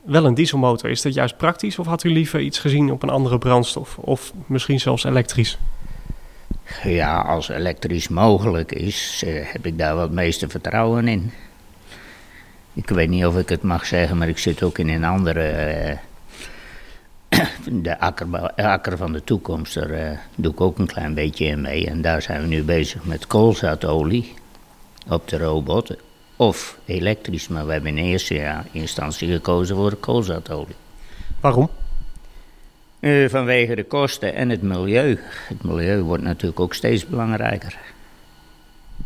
wel 0.09 0.25
een 0.25 0.35
dieselmotor. 0.35 0.91
Is 0.91 1.03
dat 1.03 1.15
juist 1.15 1.37
praktisch 1.37 1.79
of 1.79 1.87
had 1.87 2.05
u 2.05 2.11
liever 2.11 2.41
iets 2.41 2.59
gezien 2.59 2.91
op 2.93 3.03
een 3.03 3.11
andere 3.11 3.39
brandstof? 3.39 3.99
Of 3.99 4.33
misschien 4.47 4.81
zelfs 4.81 5.05
elektrisch? 5.05 5.59
Ja, 6.85 7.21
als 7.21 7.49
elektrisch 7.49 8.09
mogelijk 8.09 8.73
is, 8.73 9.23
uh, 9.27 9.47
heb 9.53 9.67
ik 9.67 9.79
daar 9.79 9.99
het 9.99 10.13
meeste 10.13 10.49
vertrouwen 10.49 11.09
in. 11.09 11.33
Ik 12.73 12.89
weet 12.89 13.09
niet 13.09 13.27
of 13.27 13.39
ik 13.39 13.49
het 13.49 13.63
mag 13.63 13.87
zeggen, 13.87 14.19
maar 14.19 14.29
ik 14.29 14.39
zit 14.39 14.63
ook 14.63 14.79
in 14.79 14.89
een 14.89 15.05
andere. 15.05 15.99
Uh, 17.31 17.41
de 17.83 18.01
akker, 18.01 18.53
akker, 18.55 18.97
van 18.97 19.13
de 19.13 19.25
toekomst, 19.25 19.75
daar 19.75 20.27
doe 20.35 20.53
ik 20.53 20.61
ook 20.61 20.79
een 20.79 20.87
klein 20.87 21.15
beetje 21.15 21.45
in 21.45 21.61
mee. 21.61 21.87
En 21.87 22.03
daar 22.03 22.23
zijn 22.23 22.41
we 22.41 22.47
nu 22.47 22.63
bezig 22.63 23.05
met 23.05 23.27
koolzaadolie 23.27 24.35
op 25.09 25.29
de 25.29 25.39
robot 25.39 25.97
of 26.39 26.79
elektrisch. 26.85 27.49
Maar 27.49 27.67
we 27.67 27.73
hebben 27.73 27.97
in 27.97 28.05
eerste 28.05 28.63
instantie 28.71 29.33
gekozen 29.33 29.77
voor 29.77 29.95
koolzaadolie. 29.95 30.75
Waarom? 31.41 31.71
Uh, 33.01 33.29
vanwege 33.29 33.75
de 33.75 33.85
kosten 33.85 34.35
en 34.35 34.49
het 34.49 34.63
milieu. 34.63 35.19
Het 35.49 35.63
milieu 35.63 36.03
wordt 36.03 36.23
natuurlijk 36.23 36.61
ook 36.61 36.75
steeds 36.75 37.07
belangrijker. 37.07 37.79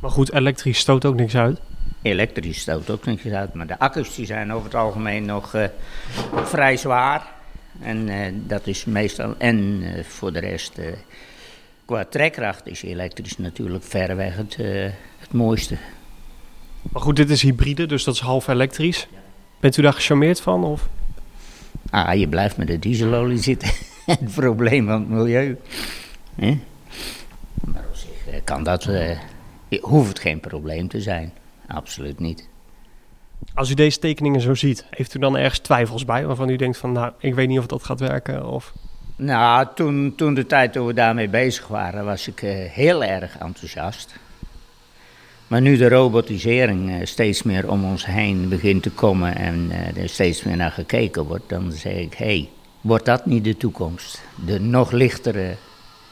Maar 0.00 0.10
goed, 0.10 0.32
elektrisch 0.32 0.78
stoot 0.78 1.04
ook 1.04 1.14
niks 1.14 1.36
uit? 1.36 1.60
Elektrisch 2.02 2.60
stoot 2.60 2.90
ook 2.90 3.04
niks 3.04 3.24
uit, 3.24 3.54
maar 3.54 3.66
de 3.66 3.78
accu's 3.78 4.14
die 4.14 4.26
zijn 4.26 4.52
over 4.52 4.64
het 4.64 4.74
algemeen 4.74 5.24
nog 5.24 5.54
eh, 5.54 5.64
vrij 6.44 6.76
zwaar. 6.76 7.26
En 7.80 8.08
eh, 8.08 8.32
dat 8.34 8.66
is 8.66 8.84
meestal, 8.84 9.34
en 9.38 9.82
voor 10.04 10.32
de 10.32 10.38
rest, 10.38 10.80
qua 11.84 12.04
trekkracht 12.04 12.66
is 12.66 12.82
elektrisch 12.82 13.38
natuurlijk 13.38 13.84
verreweg 13.84 14.36
het, 14.36 14.56
het 15.18 15.32
mooiste. 15.32 15.76
Maar 16.82 17.02
goed, 17.02 17.16
dit 17.16 17.30
is 17.30 17.42
hybride, 17.42 17.86
dus 17.86 18.04
dat 18.04 18.14
is 18.14 18.20
half 18.20 18.48
elektrisch. 18.48 19.08
Bent 19.60 19.76
u 19.76 19.82
daar 19.82 19.92
gecharmeerd 19.92 20.40
van? 20.40 20.64
Of? 20.64 20.88
Ah, 21.90 22.14
je 22.14 22.28
blijft 22.28 22.56
met 22.56 22.66
de 22.66 22.78
dieselolie 22.78 23.38
zitten. 23.38 23.70
het 24.06 24.34
probleem 24.34 24.86
van 24.86 25.00
het 25.00 25.08
milieu. 25.08 25.56
Maar 27.64 27.84
op 27.88 27.96
zich 27.96 28.26
eh, 28.28 28.40
kan 28.44 28.62
dat, 28.62 28.86
eh, 28.86 29.18
hoeft 29.80 30.08
het 30.08 30.18
geen 30.18 30.40
probleem 30.40 30.88
te 30.88 31.00
zijn. 31.00 31.32
Absoluut 31.66 32.18
niet. 32.18 32.48
Als 33.54 33.70
u 33.70 33.74
deze 33.74 33.98
tekeningen 33.98 34.40
zo 34.40 34.54
ziet, 34.54 34.84
heeft 34.90 35.14
u 35.14 35.18
dan 35.18 35.36
ergens 35.36 35.58
twijfels 35.58 36.04
bij 36.04 36.26
waarvan 36.26 36.48
u 36.48 36.56
denkt 36.56 36.78
van, 36.78 36.92
nou, 36.92 37.12
ik 37.18 37.34
weet 37.34 37.48
niet 37.48 37.58
of 37.58 37.66
dat 37.66 37.84
gaat 37.84 38.00
werken? 38.00 38.48
Of... 38.48 38.72
Nou, 39.16 39.66
toen, 39.74 40.14
toen 40.16 40.34
de 40.34 40.46
tijd 40.46 40.72
toen 40.72 40.86
we 40.86 40.94
daarmee 40.94 41.28
bezig 41.28 41.68
waren, 41.68 42.04
was 42.04 42.28
ik 42.28 42.42
eh, 42.42 42.70
heel 42.70 43.04
erg 43.04 43.38
enthousiast. 43.38 44.14
Maar 45.52 45.60
nu 45.60 45.76
de 45.76 45.88
robotisering 45.88 46.90
eh, 46.90 47.06
steeds 47.06 47.42
meer 47.42 47.70
om 47.70 47.84
ons 47.84 48.06
heen 48.06 48.48
begint 48.48 48.82
te 48.82 48.90
komen 48.90 49.36
en 49.36 49.70
eh, 49.70 50.02
er 50.02 50.08
steeds 50.08 50.42
meer 50.42 50.56
naar 50.56 50.70
gekeken 50.70 51.24
wordt, 51.24 51.48
dan 51.48 51.72
zeg 51.72 51.92
ik, 51.92 52.14
hé, 52.14 52.24
hey, 52.24 52.48
wordt 52.80 53.04
dat 53.04 53.26
niet 53.26 53.44
de 53.44 53.56
toekomst? 53.56 54.22
De 54.46 54.60
nog 54.60 54.90
lichtere 54.90 55.56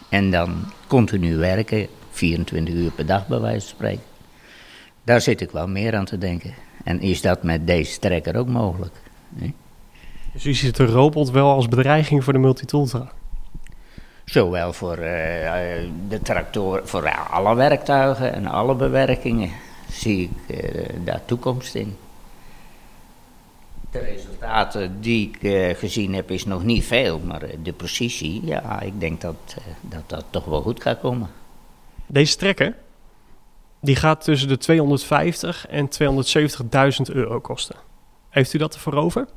en 0.08 0.30
dan 0.30 0.72
continu 0.86 1.36
werken, 1.36 1.86
24 2.10 2.74
uur 2.74 2.90
per 2.90 3.06
dag 3.06 3.26
bij 3.26 3.40
wijze 3.40 3.66
van 3.66 3.68
spreken. 3.68 4.02
Daar 5.04 5.20
zit 5.20 5.40
ik 5.40 5.50
wel 5.50 5.68
meer 5.68 5.96
aan 5.96 6.04
te 6.04 6.18
denken. 6.18 6.54
En 6.84 7.00
is 7.00 7.20
dat 7.20 7.42
met 7.42 7.66
deze 7.66 7.98
trekker 7.98 8.36
ook 8.36 8.48
mogelijk? 8.48 8.94
Dus 10.32 10.44
u 10.44 10.54
ziet 10.54 10.76
de 10.76 10.86
robot 10.86 11.30
wel 11.30 11.50
als 11.50 11.68
bedreiging 11.68 12.24
voor 12.24 12.32
de 12.32 12.38
multitooltruck? 12.38 13.12
Zowel 14.30 14.72
voor 14.72 14.96
eh, 14.96 15.82
eh, 15.82 15.90
de 16.08 16.22
tractor, 16.22 16.80
voor 16.84 17.10
alle 17.10 17.54
werktuigen 17.54 18.32
en 18.32 18.46
alle 18.46 18.74
bewerkingen 18.74 19.50
zie 19.88 20.30
ik 20.46 20.56
eh, 20.56 20.90
daar 21.04 21.24
toekomst 21.24 21.74
in. 21.74 21.96
De 23.90 23.98
resultaten 23.98 25.00
die 25.00 25.30
ik 25.30 25.76
gezien 25.78 26.14
heb 26.14 26.30
is 26.30 26.44
nog 26.44 26.64
niet 26.64 26.84
veel, 26.84 27.18
maar 27.18 27.42
de 27.62 27.72
precisie, 27.72 28.44
ja, 28.44 28.80
ik 28.80 29.00
denk 29.00 29.20
dat, 29.20 29.56
dat 29.80 30.02
dat 30.06 30.24
toch 30.30 30.44
wel 30.44 30.62
goed 30.62 30.82
gaat 30.82 31.00
komen. 31.00 31.30
Deze 32.06 32.36
trekker, 32.36 32.76
die 33.80 33.96
gaat 33.96 34.24
tussen 34.24 34.48
de 34.48 34.58
250 34.58 35.66
en 35.66 35.88
270.000 37.08 37.14
euro 37.14 37.40
kosten. 37.40 37.76
Heeft 38.28 38.52
u 38.52 38.58
dat 38.58 38.74
ervoor 38.74 38.94
over? 38.94 39.28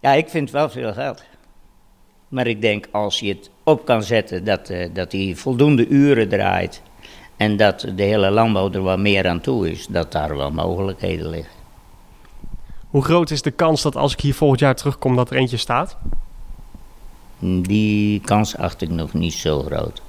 Ja, 0.00 0.12
ik 0.12 0.28
vind 0.28 0.50
wel 0.50 0.70
veel 0.70 0.92
geld. 0.92 1.24
Maar 2.34 2.46
ik 2.46 2.60
denk 2.60 2.88
als 2.90 3.20
je 3.20 3.28
het 3.28 3.50
op 3.62 3.84
kan 3.84 4.02
zetten 4.02 4.44
dat, 4.44 4.68
eh, 4.68 4.88
dat 4.92 5.12
hij 5.12 5.32
voldoende 5.36 5.88
uren 5.88 6.28
draait 6.28 6.82
en 7.36 7.56
dat 7.56 7.80
de 7.94 8.02
hele 8.02 8.30
landbouw 8.30 8.72
er 8.72 8.82
wat 8.82 8.98
meer 8.98 9.28
aan 9.28 9.40
toe 9.40 9.70
is, 9.70 9.86
dat 9.86 10.12
daar 10.12 10.36
wel 10.36 10.50
mogelijkheden 10.50 11.28
liggen. 11.28 11.52
Hoe 12.88 13.04
groot 13.04 13.30
is 13.30 13.42
de 13.42 13.50
kans 13.50 13.82
dat 13.82 13.96
als 13.96 14.12
ik 14.12 14.20
hier 14.20 14.34
volgend 14.34 14.60
jaar 14.60 14.74
terugkom 14.74 15.16
dat 15.16 15.30
er 15.30 15.36
eentje 15.36 15.56
staat? 15.56 15.96
Die 17.62 18.20
kans 18.20 18.56
acht 18.56 18.82
ik 18.82 18.90
nog 18.90 19.12
niet 19.12 19.34
zo 19.34 19.62
groot. 19.62 20.02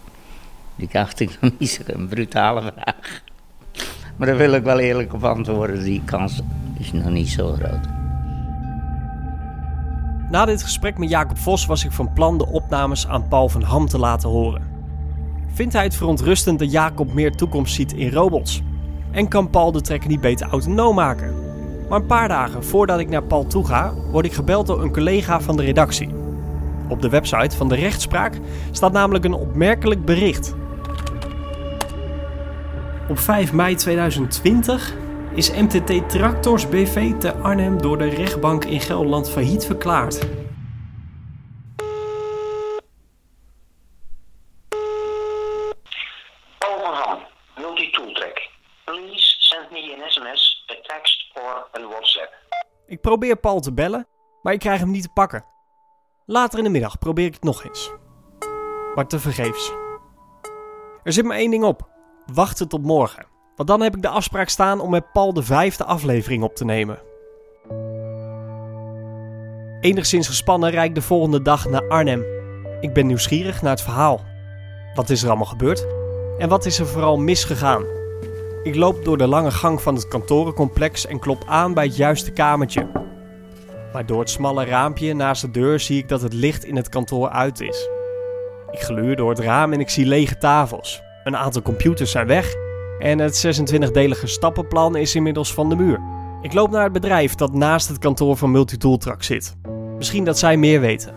Die 0.75 0.89
acht 0.93 1.19
ik 1.19 1.37
nog 1.41 1.51
niet 1.57 1.69
zo'n 1.69 2.07
brutale 2.07 2.61
vraag. 2.61 3.21
Maar 4.15 4.27
daar 4.27 4.37
wil 4.37 4.53
ik 4.53 4.63
wel 4.63 4.79
eerlijk 4.79 5.13
op 5.13 5.23
antwoorden. 5.23 5.83
Die 5.83 6.01
kans 6.05 6.41
is 6.79 6.91
nog 6.91 7.09
niet 7.09 7.29
zo 7.29 7.51
groot. 7.51 7.94
Na 10.35 10.45
dit 10.45 10.63
gesprek 10.63 10.97
met 10.97 11.09
Jacob 11.09 11.37
Vos 11.37 11.65
was 11.65 11.85
ik 11.85 11.91
van 11.91 12.13
plan 12.13 12.37
de 12.37 12.47
opnames 12.47 13.07
aan 13.07 13.27
Paul 13.27 13.49
van 13.49 13.61
Ham 13.61 13.87
te 13.87 13.97
laten 13.97 14.29
horen. 14.29 14.67
Vindt 15.53 15.73
hij 15.73 15.83
het 15.83 15.95
verontrustend 15.95 16.59
dat 16.59 16.71
Jacob 16.71 17.13
meer 17.13 17.35
toekomst 17.35 17.75
ziet 17.75 17.93
in 17.93 18.11
robots? 18.11 18.61
En 19.11 19.27
kan 19.27 19.49
Paul 19.49 19.71
de 19.71 19.81
trekker 19.81 20.09
niet 20.09 20.21
beter 20.21 20.47
autonoom 20.47 20.95
maken? 20.95 21.35
Maar 21.89 21.99
een 21.99 22.05
paar 22.05 22.27
dagen 22.27 22.63
voordat 22.63 22.99
ik 22.99 23.09
naar 23.09 23.23
Paul 23.23 23.47
toe 23.47 23.65
ga, 23.65 23.93
word 24.11 24.25
ik 24.25 24.33
gebeld 24.33 24.67
door 24.67 24.83
een 24.83 24.93
collega 24.93 25.41
van 25.41 25.57
de 25.57 25.63
redactie. 25.63 26.09
Op 26.87 27.01
de 27.01 27.09
website 27.09 27.57
van 27.57 27.69
de 27.69 27.75
rechtspraak 27.75 28.39
staat 28.71 28.91
namelijk 28.91 29.25
een 29.25 29.33
opmerkelijk 29.33 30.05
bericht. 30.05 30.55
Op 33.09 33.19
5 33.19 33.53
mei 33.53 33.75
2020 33.75 34.95
is 35.35 35.51
MTT 35.51 36.09
Tractors 36.09 36.69
BV 36.69 37.13
te 37.13 37.33
Arnhem 37.33 37.81
door 37.81 37.97
de 37.97 38.09
rechtbank 38.09 38.65
in 38.65 38.79
Gelderland 38.79 39.31
failliet 39.31 39.65
verklaard. 39.65 40.27
Multi-tooltrack. 47.57 48.49
Please 48.83 49.35
send 49.39 49.71
me 49.71 49.95
an 49.97 50.09
SMS, 50.09 50.65
a 50.71 50.75
text 50.81 51.31
or 51.33 51.67
a 51.77 51.87
WhatsApp. 51.87 52.33
Ik 52.87 53.01
probeer 53.01 53.35
Paul 53.35 53.59
te 53.59 53.73
bellen, 53.73 54.07
maar 54.41 54.53
ik 54.53 54.59
krijg 54.59 54.79
hem 54.79 54.91
niet 54.91 55.03
te 55.03 55.09
pakken. 55.13 55.45
Later 56.25 56.57
in 56.57 56.63
de 56.63 56.69
middag 56.69 56.97
probeer 56.99 57.25
ik 57.25 57.33
het 57.33 57.43
nog 57.43 57.63
eens. 57.63 57.91
Maar 58.95 59.07
tevergeefs. 59.07 59.71
Er 61.03 61.13
zit 61.13 61.25
maar 61.25 61.37
één 61.37 61.51
ding 61.51 61.63
op. 61.63 61.89
Wachten 62.33 62.67
tot 62.67 62.83
morgen. 62.83 63.34
Want 63.55 63.69
dan 63.69 63.81
heb 63.81 63.95
ik 63.95 64.01
de 64.01 64.07
afspraak 64.07 64.49
staan 64.49 64.79
om 64.79 64.89
met 64.89 65.11
Paul 65.11 65.33
de 65.33 65.43
vijfde 65.43 65.83
aflevering 65.83 66.43
op 66.43 66.55
te 66.55 66.65
nemen. 66.65 66.99
Enigszins 69.81 70.27
gespannen 70.27 70.69
rijd 70.69 70.89
ik 70.89 70.95
de 70.95 71.01
volgende 71.01 71.41
dag 71.41 71.69
naar 71.69 71.87
Arnhem. 71.87 72.23
Ik 72.79 72.93
ben 72.93 73.07
nieuwsgierig 73.07 73.61
naar 73.61 73.71
het 73.71 73.81
verhaal. 73.81 74.21
Wat 74.93 75.09
is 75.09 75.21
er 75.21 75.27
allemaal 75.27 75.45
gebeurd? 75.45 75.87
En 76.37 76.49
wat 76.49 76.65
is 76.65 76.79
er 76.79 76.87
vooral 76.87 77.17
misgegaan? 77.17 77.83
Ik 78.63 78.75
loop 78.75 79.05
door 79.05 79.17
de 79.17 79.27
lange 79.27 79.51
gang 79.51 79.81
van 79.81 79.95
het 79.95 80.07
kantorencomplex 80.07 81.05
en 81.05 81.19
klop 81.19 81.43
aan 81.47 81.73
bij 81.73 81.85
het 81.85 81.95
juiste 81.95 82.31
kamertje. 82.31 82.87
Maar 83.93 84.05
door 84.05 84.19
het 84.19 84.29
smalle 84.29 84.65
raampje 84.65 85.13
naast 85.13 85.41
de 85.41 85.51
deur 85.51 85.79
zie 85.79 85.97
ik 85.97 86.09
dat 86.09 86.21
het 86.21 86.33
licht 86.33 86.65
in 86.65 86.75
het 86.75 86.89
kantoor 86.89 87.29
uit 87.29 87.61
is. 87.61 87.89
Ik 88.71 88.79
gluur 88.79 89.15
door 89.15 89.29
het 89.29 89.39
raam 89.39 89.73
en 89.73 89.79
ik 89.79 89.89
zie 89.89 90.05
lege 90.05 90.37
tafels. 90.37 91.01
Een 91.23 91.37
aantal 91.37 91.61
computers 91.61 92.11
zijn 92.11 92.27
weg 92.27 92.55
en 92.99 93.19
het 93.19 93.61
26-delige 93.61 94.27
stappenplan 94.27 94.95
is 94.95 95.15
inmiddels 95.15 95.53
van 95.53 95.69
de 95.69 95.75
muur. 95.75 95.99
Ik 96.41 96.53
loop 96.53 96.71
naar 96.71 96.83
het 96.83 96.93
bedrijf 96.93 97.35
dat 97.35 97.53
naast 97.53 97.87
het 97.87 97.97
kantoor 97.99 98.37
van 98.37 98.51
Multitooltrack 98.51 99.23
zit. 99.23 99.55
Misschien 99.97 100.23
dat 100.23 100.37
zij 100.39 100.57
meer 100.57 100.79
weten. 100.79 101.13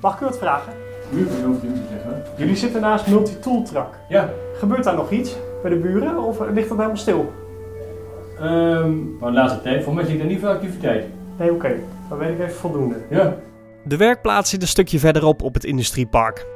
Mag 0.00 0.14
ik 0.14 0.20
u 0.20 0.24
wat 0.24 0.38
vragen? 0.38 0.72
Nu 1.10 1.20
niet 1.20 1.28
te 1.60 1.68
zeggen. 1.90 2.22
Jullie 2.36 2.56
zitten 2.56 2.80
naast 2.80 3.06
Multitooltrack. 3.06 3.94
Ja, 4.08 4.30
Gebeurt 4.58 4.84
daar 4.84 4.94
nog 4.96 5.10
iets 5.10 5.36
bij 5.62 5.70
de 5.70 5.76
buren 5.76 6.18
of 6.18 6.38
ligt 6.52 6.68
dat 6.68 6.76
helemaal 6.76 6.96
stil? 6.96 7.32
ehm, 8.38 9.18
maar 9.18 9.30
de 9.30 9.36
laatste 9.36 9.60
tijd, 9.62 9.84
voor 9.84 9.94
mij 9.94 10.04
zie 10.04 10.14
ik 10.14 10.20
er 10.20 10.26
niet 10.26 10.40
veel 10.40 10.48
activiteit. 10.48 11.04
Nee, 11.38 11.52
oké. 11.52 11.74
Dan 12.08 12.18
weet 12.18 12.28
ik 12.28 12.38
even 12.40 12.54
voldoende. 12.54 12.96
Ja, 13.10 13.34
De 13.84 13.96
werkplaats 13.96 14.50
zit 14.50 14.62
een 14.62 14.68
stukje 14.68 14.98
verderop 14.98 15.42
op 15.42 15.54
het 15.54 15.64
industriepark. 15.64 16.46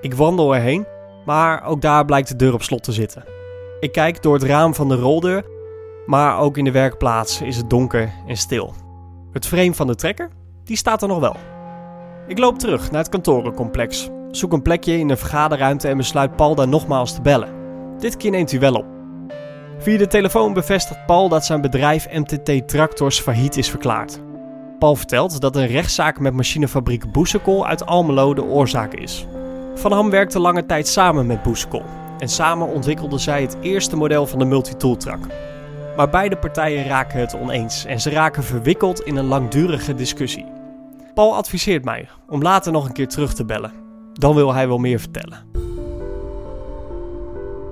Ik 0.00 0.14
wandel 0.14 0.54
erheen, 0.54 0.86
maar 1.26 1.64
ook 1.64 1.80
daar 1.80 2.04
blijkt 2.04 2.28
de 2.28 2.36
deur 2.36 2.52
op 2.52 2.62
slot 2.62 2.82
te 2.82 2.92
zitten. 2.92 3.24
Ik 3.80 3.92
kijk 3.92 4.22
door 4.22 4.34
het 4.34 4.42
raam 4.42 4.74
van 4.74 4.88
de 4.88 4.94
roldeur, 4.94 5.44
maar 6.06 6.38
ook 6.38 6.56
in 6.56 6.64
de 6.64 6.70
werkplaats 6.70 7.40
is 7.40 7.56
het 7.56 7.70
donker 7.70 8.12
en 8.26 8.36
stil. 8.36 8.74
Het 9.32 9.46
frame 9.46 9.74
van 9.74 9.86
de 9.86 9.94
trekker, 9.94 10.30
die 10.64 10.76
staat 10.76 11.02
er 11.02 11.08
nog 11.08 11.18
wel. 11.18 11.36
Ik 12.26 12.38
loop 12.38 12.58
terug 12.58 12.90
naar 12.90 13.00
het 13.00 13.10
kantorencomplex, 13.10 14.08
zoek 14.30 14.52
een 14.52 14.62
plekje 14.62 14.98
in 14.98 15.08
de 15.08 15.16
vergaderruimte 15.16 15.88
en 15.88 15.96
besluit 15.96 16.36
Paul 16.36 16.54
daar 16.54 16.68
nogmaals 16.68 17.14
te 17.14 17.20
bellen. 17.20 17.54
Dit 17.98 18.16
keer 18.16 18.30
neemt 18.30 18.50
hij 18.50 18.60
wel 18.60 18.74
op. 18.74 18.86
Via 19.78 19.98
de 19.98 20.06
telefoon 20.06 20.52
bevestigt 20.52 21.06
Paul 21.06 21.28
dat 21.28 21.44
zijn 21.44 21.60
bedrijf 21.60 22.08
MTT 22.12 22.68
Tractors 22.68 23.20
failliet 23.20 23.56
is 23.56 23.70
verklaard. 23.70 24.20
Paul 24.78 24.96
vertelt 24.96 25.40
dat 25.40 25.56
een 25.56 25.66
rechtszaak 25.66 26.18
met 26.18 26.32
machinefabriek 26.32 27.12
Boesekel 27.12 27.66
uit 27.66 27.86
Almelo 27.86 28.34
de 28.34 28.44
oorzaak 28.44 28.94
is. 28.94 29.26
Van 29.76 29.92
Ham 29.92 30.10
werkte 30.10 30.38
lange 30.38 30.66
tijd 30.66 30.88
samen 30.88 31.26
met 31.26 31.42
Boesekel 31.42 31.82
en 32.18 32.28
samen 32.28 32.68
ontwikkelden 32.68 33.20
zij 33.20 33.42
het 33.42 33.56
eerste 33.60 33.96
model 33.96 34.26
van 34.26 34.38
de 34.38 34.44
multitooltruck. 34.44 35.26
Maar 35.96 36.10
beide 36.10 36.36
partijen 36.36 36.84
raken 36.84 37.20
het 37.20 37.34
oneens 37.34 37.84
en 37.84 38.00
ze 38.00 38.10
raken 38.10 38.44
verwikkeld 38.44 39.00
in 39.00 39.16
een 39.16 39.26
langdurige 39.26 39.94
discussie. 39.94 40.46
Paul 41.14 41.34
adviseert 41.34 41.84
mij 41.84 42.08
om 42.28 42.42
later 42.42 42.72
nog 42.72 42.86
een 42.86 42.92
keer 42.92 43.08
terug 43.08 43.34
te 43.34 43.44
bellen. 43.44 43.72
Dan 44.12 44.34
wil 44.34 44.54
hij 44.54 44.68
wel 44.68 44.78
meer 44.78 44.98
vertellen. 44.98 45.38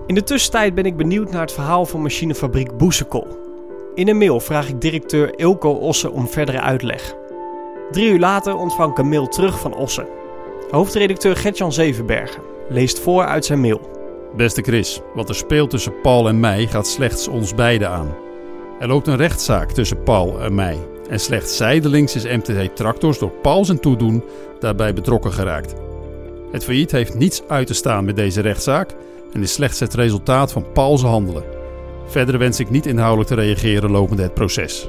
In 0.06 0.14
de 0.14 0.22
tussentijd 0.22 0.74
ben 0.74 0.86
ik 0.86 0.96
benieuwd 0.96 1.30
naar 1.30 1.40
het 1.40 1.52
verhaal 1.52 1.86
van 1.86 2.02
machinefabriek 2.02 2.76
Boesekel. 2.76 3.26
In 3.94 4.08
een 4.08 4.18
mail 4.18 4.40
vraag 4.40 4.68
ik 4.68 4.80
directeur 4.80 5.38
Ilko 5.38 5.70
Osse 5.70 6.10
om 6.10 6.28
verdere 6.28 6.60
uitleg. 6.60 7.14
Drie 7.90 8.10
uur 8.10 8.18
later 8.18 8.56
ontvang 8.56 8.90
ik 8.90 8.98
een 8.98 9.08
mail 9.08 9.28
terug 9.28 9.60
van 9.60 9.74
Osse. 9.74 10.23
Hoofdredacteur 10.74 11.36
Gertjan 11.36 11.72
Zevenbergen 11.72 12.42
leest 12.68 12.98
voor 12.98 13.24
uit 13.24 13.44
zijn 13.44 13.60
mail. 13.60 13.80
Beste 14.36 14.62
Chris, 14.62 15.00
wat 15.14 15.28
er 15.28 15.34
speelt 15.34 15.70
tussen 15.70 16.00
Paul 16.00 16.28
en 16.28 16.40
mij 16.40 16.66
gaat 16.66 16.86
slechts 16.86 17.28
ons 17.28 17.54
beiden 17.54 17.90
aan. 17.90 18.14
Er 18.78 18.88
loopt 18.88 19.06
een 19.06 19.16
rechtszaak 19.16 19.72
tussen 19.72 20.02
Paul 20.02 20.40
en 20.40 20.54
mij. 20.54 20.78
En 21.08 21.20
slechts 21.20 21.56
zijdelings 21.56 22.14
is 22.14 22.24
MTT 22.24 22.76
Tractors 22.76 23.18
door 23.18 23.30
Paul 23.30 23.64
zijn 23.64 23.80
toedoen 23.80 24.24
daarbij 24.58 24.94
betrokken 24.94 25.32
geraakt. 25.32 25.74
Het 26.50 26.64
failliet 26.64 26.90
heeft 26.90 27.14
niets 27.14 27.42
uit 27.48 27.66
te 27.66 27.74
staan 27.74 28.04
met 28.04 28.16
deze 28.16 28.40
rechtszaak 28.40 28.94
en 29.32 29.42
is 29.42 29.52
slechts 29.52 29.80
het 29.80 29.94
resultaat 29.94 30.52
van 30.52 30.72
Paul's 30.72 31.02
handelen. 31.02 31.44
Verder 32.06 32.38
wens 32.38 32.60
ik 32.60 32.70
niet 32.70 32.86
inhoudelijk 32.86 33.28
te 33.28 33.34
reageren 33.34 33.90
lopende 33.90 34.22
het 34.22 34.34
proces. 34.34 34.86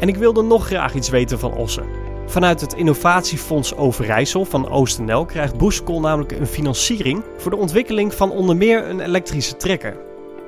En 0.00 0.08
ik 0.08 0.16
wilde 0.16 0.42
nog 0.42 0.66
graag 0.66 0.94
iets 0.94 1.08
weten 1.08 1.38
van 1.38 1.54
Ossen. 1.54 2.03
Vanuit 2.26 2.60
het 2.60 2.72
Innovatiefonds 2.72 3.76
Overijssel 3.76 4.44
van 4.44 4.68
OostNL 4.68 5.24
krijgt 5.24 5.58
Boeskol 5.58 6.00
namelijk 6.00 6.32
een 6.32 6.46
financiering 6.46 7.22
voor 7.36 7.50
de 7.50 7.56
ontwikkeling 7.56 8.14
van 8.14 8.30
onder 8.30 8.56
meer 8.56 8.88
een 8.88 9.00
elektrische 9.00 9.56
trekker. 9.56 9.96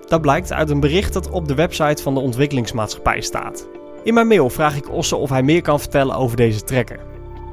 Dat 0.06 0.20
blijkt 0.20 0.52
uit 0.52 0.70
een 0.70 0.80
bericht 0.80 1.12
dat 1.12 1.30
op 1.30 1.48
de 1.48 1.54
website 1.54 2.02
van 2.02 2.14
de 2.14 2.20
ontwikkelingsmaatschappij 2.20 3.20
staat. 3.20 3.68
In 4.02 4.14
mijn 4.14 4.26
mail 4.26 4.50
vraag 4.50 4.76
ik 4.76 4.90
Osse 4.90 5.16
of 5.16 5.30
hij 5.30 5.42
meer 5.42 5.62
kan 5.62 5.80
vertellen 5.80 6.16
over 6.16 6.36
deze 6.36 6.62
trekker. 6.62 7.00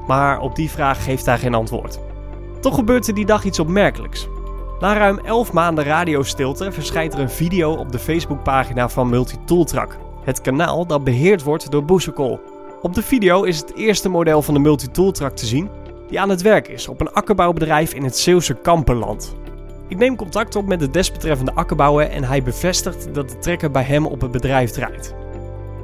Maar 0.06 0.40
op 0.40 0.54
die 0.54 0.70
vraag 0.70 1.04
geeft 1.04 1.26
hij 1.26 1.38
geen 1.38 1.54
antwoord. 1.54 1.98
Toch 2.60 2.74
gebeurt 2.74 3.06
er 3.06 3.14
die 3.14 3.26
dag 3.26 3.44
iets 3.44 3.58
opmerkelijks. 3.58 4.28
Na 4.80 4.96
ruim 4.96 5.18
11 5.18 5.52
maanden 5.52 5.84
radiostilte 5.84 6.72
verschijnt 6.72 7.14
er 7.14 7.20
een 7.20 7.30
video 7.30 7.72
op 7.72 7.92
de 7.92 7.98
Facebookpagina 7.98 8.88
van 8.88 9.08
Multitooltrak. 9.08 9.98
Het 10.24 10.40
kanaal 10.40 10.86
dat 10.86 11.04
beheerd 11.04 11.42
wordt 11.42 11.70
door 11.70 11.84
Boesekol. 11.84 12.40
Op 12.84 12.94
de 12.94 13.02
video 13.02 13.42
is 13.42 13.58
het 13.58 13.74
eerste 13.74 14.08
model 14.08 14.42
van 14.42 14.54
de 14.54 14.60
Multitooltrak 14.60 15.36
te 15.36 15.46
zien 15.46 15.70
die 16.08 16.20
aan 16.20 16.28
het 16.28 16.42
werk 16.42 16.68
is 16.68 16.88
op 16.88 17.00
een 17.00 17.12
akkerbouwbedrijf 17.12 17.94
in 17.94 18.04
het 18.04 18.16
Zeeuwse 18.16 18.54
Kampenland. 18.54 19.36
Ik 19.88 19.96
neem 19.96 20.16
contact 20.16 20.56
op 20.56 20.66
met 20.66 20.78
de 20.78 20.90
desbetreffende 20.90 21.52
akkerbouwer 21.54 22.10
en 22.10 22.24
hij 22.24 22.42
bevestigt 22.42 23.14
dat 23.14 23.28
de 23.28 23.38
trekker 23.38 23.70
bij 23.70 23.82
hem 23.82 24.06
op 24.06 24.20
het 24.20 24.30
bedrijf 24.30 24.70
draait. 24.70 25.14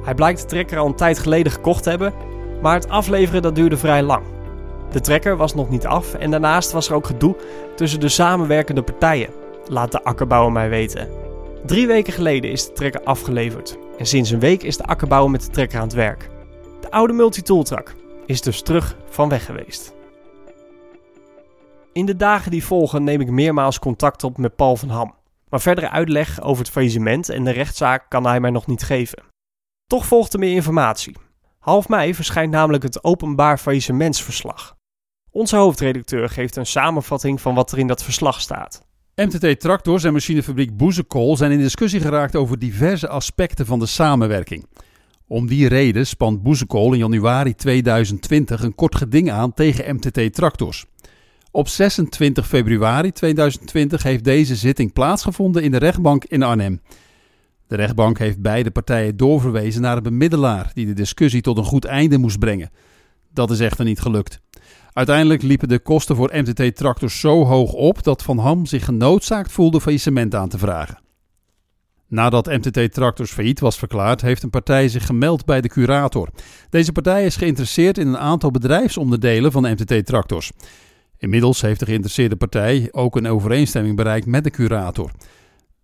Hij 0.03 0.15
blijkt 0.15 0.41
de 0.41 0.45
trekker 0.45 0.77
al 0.77 0.87
een 0.87 0.95
tijd 0.95 1.19
geleden 1.19 1.51
gekocht 1.51 1.83
te 1.83 1.89
hebben, 1.89 2.13
maar 2.61 2.73
het 2.73 2.89
afleveren 2.89 3.41
dat 3.41 3.55
duurde 3.55 3.77
vrij 3.77 4.01
lang. 4.01 4.23
De 4.91 5.01
trekker 5.01 5.37
was 5.37 5.55
nog 5.55 5.69
niet 5.69 5.85
af 5.85 6.13
en 6.13 6.31
daarnaast 6.31 6.71
was 6.71 6.89
er 6.89 6.95
ook 6.95 7.05
gedoe 7.05 7.35
tussen 7.75 7.99
de 7.99 8.09
samenwerkende 8.09 8.83
partijen, 8.83 9.29
laat 9.67 9.91
de 9.91 10.03
akkerbouwer 10.03 10.51
mij 10.51 10.69
weten. 10.69 11.09
Drie 11.65 11.87
weken 11.87 12.13
geleden 12.13 12.51
is 12.51 12.65
de 12.65 12.73
trekker 12.73 13.03
afgeleverd 13.03 13.77
en 13.97 14.05
sinds 14.05 14.29
een 14.29 14.39
week 14.39 14.63
is 14.63 14.77
de 14.77 14.85
akkerbouwer 14.85 15.31
met 15.31 15.41
de 15.41 15.49
trekker 15.49 15.77
aan 15.77 15.87
het 15.87 15.93
werk. 15.93 16.30
De 16.91 16.97
oude 16.97 17.13
multitooltrak 17.13 17.95
is 18.25 18.41
dus 18.41 18.61
terug 18.61 18.97
van 19.09 19.29
weg 19.29 19.45
geweest. 19.45 19.93
In 21.93 22.05
de 22.05 22.15
dagen 22.15 22.51
die 22.51 22.63
volgen 22.63 23.03
neem 23.03 23.21
ik 23.21 23.29
meermaals 23.29 23.79
contact 23.79 24.23
op 24.23 24.37
met 24.37 24.55
Paul 24.55 24.75
van 24.75 24.89
Ham. 24.89 25.15
Maar 25.49 25.61
verdere 25.61 25.89
uitleg 25.89 26.41
over 26.41 26.63
het 26.63 26.71
faillissement 26.71 27.29
en 27.29 27.43
de 27.43 27.51
rechtszaak 27.51 28.09
kan 28.09 28.25
hij 28.25 28.39
mij 28.39 28.49
nog 28.49 28.67
niet 28.67 28.83
geven. 28.83 29.23
Toch 29.87 30.05
volgt 30.05 30.33
er 30.33 30.39
meer 30.39 30.53
informatie. 30.53 31.15
Half 31.59 31.87
mei 31.87 32.15
verschijnt 32.15 32.51
namelijk 32.51 32.83
het 32.83 33.03
openbaar 33.03 33.57
faillissementsverslag. 33.57 34.75
Onze 35.29 35.55
hoofdredacteur 35.55 36.29
geeft 36.29 36.55
een 36.55 36.65
samenvatting 36.65 37.41
van 37.41 37.55
wat 37.55 37.71
er 37.71 37.79
in 37.79 37.87
dat 37.87 38.03
verslag 38.03 38.41
staat. 38.41 38.85
MTT 39.15 39.59
Tractors 39.59 40.03
en 40.03 40.13
machinefabriek 40.13 40.77
Boezekool 40.77 41.37
zijn 41.37 41.51
in 41.51 41.59
discussie 41.59 41.99
geraakt 41.99 42.35
over 42.35 42.59
diverse 42.59 43.07
aspecten 43.07 43.65
van 43.65 43.79
de 43.79 43.85
samenwerking. 43.85 44.67
Om 45.31 45.47
die 45.47 45.67
reden 45.67 46.07
spant 46.07 46.43
Boezekool 46.43 46.93
in 46.93 46.99
januari 46.99 47.55
2020 47.55 48.63
een 48.63 48.75
kort 48.75 48.95
geding 48.95 49.31
aan 49.31 49.53
tegen 49.53 49.95
MTT 49.95 50.33
Tractors. 50.33 50.85
Op 51.51 51.67
26 51.67 52.47
februari 52.47 53.11
2020 53.11 54.03
heeft 54.03 54.23
deze 54.23 54.55
zitting 54.55 54.93
plaatsgevonden 54.93 55.63
in 55.63 55.71
de 55.71 55.77
rechtbank 55.77 56.25
in 56.25 56.43
Arnhem. 56.43 56.81
De 57.67 57.75
rechtbank 57.75 58.17
heeft 58.17 58.41
beide 58.41 58.71
partijen 58.71 59.17
doorverwezen 59.17 59.81
naar 59.81 59.97
een 59.97 60.03
bemiddelaar 60.03 60.71
die 60.73 60.85
de 60.85 60.93
discussie 60.93 61.41
tot 61.41 61.57
een 61.57 61.63
goed 61.63 61.85
einde 61.85 62.17
moest 62.17 62.39
brengen. 62.39 62.69
Dat 63.33 63.51
is 63.51 63.59
echter 63.59 63.85
niet 63.85 63.99
gelukt. 63.99 64.39
Uiteindelijk 64.93 65.41
liepen 65.41 65.67
de 65.67 65.79
kosten 65.79 66.15
voor 66.15 66.31
MTT 66.33 66.75
Tractors 66.75 67.19
zo 67.19 67.45
hoog 67.45 67.73
op 67.73 68.03
dat 68.03 68.23
Van 68.23 68.37
Ham 68.37 68.65
zich 68.65 68.85
genoodzaakt 68.85 69.51
voelde 69.51 69.81
faillissement 69.81 70.35
aan 70.35 70.49
te 70.49 70.57
vragen. 70.57 70.99
Nadat 72.11 72.45
MTT 72.45 72.93
Tractors 72.93 73.31
failliet 73.31 73.59
was 73.59 73.77
verklaard, 73.77 74.21
heeft 74.21 74.43
een 74.43 74.49
partij 74.49 74.87
zich 74.87 75.05
gemeld 75.05 75.45
bij 75.45 75.61
de 75.61 75.69
curator. 75.69 76.29
Deze 76.69 76.91
partij 76.91 77.25
is 77.25 77.35
geïnteresseerd 77.35 77.97
in 77.97 78.07
een 78.07 78.17
aantal 78.17 78.51
bedrijfsonderdelen 78.51 79.51
van 79.51 79.71
MTT 79.71 80.05
Tractors. 80.05 80.51
Inmiddels 81.17 81.61
heeft 81.61 81.79
de 81.79 81.85
geïnteresseerde 81.85 82.35
partij 82.35 82.87
ook 82.91 83.15
een 83.15 83.27
overeenstemming 83.27 83.95
bereikt 83.95 84.25
met 84.25 84.43
de 84.43 84.49
curator. 84.49 85.11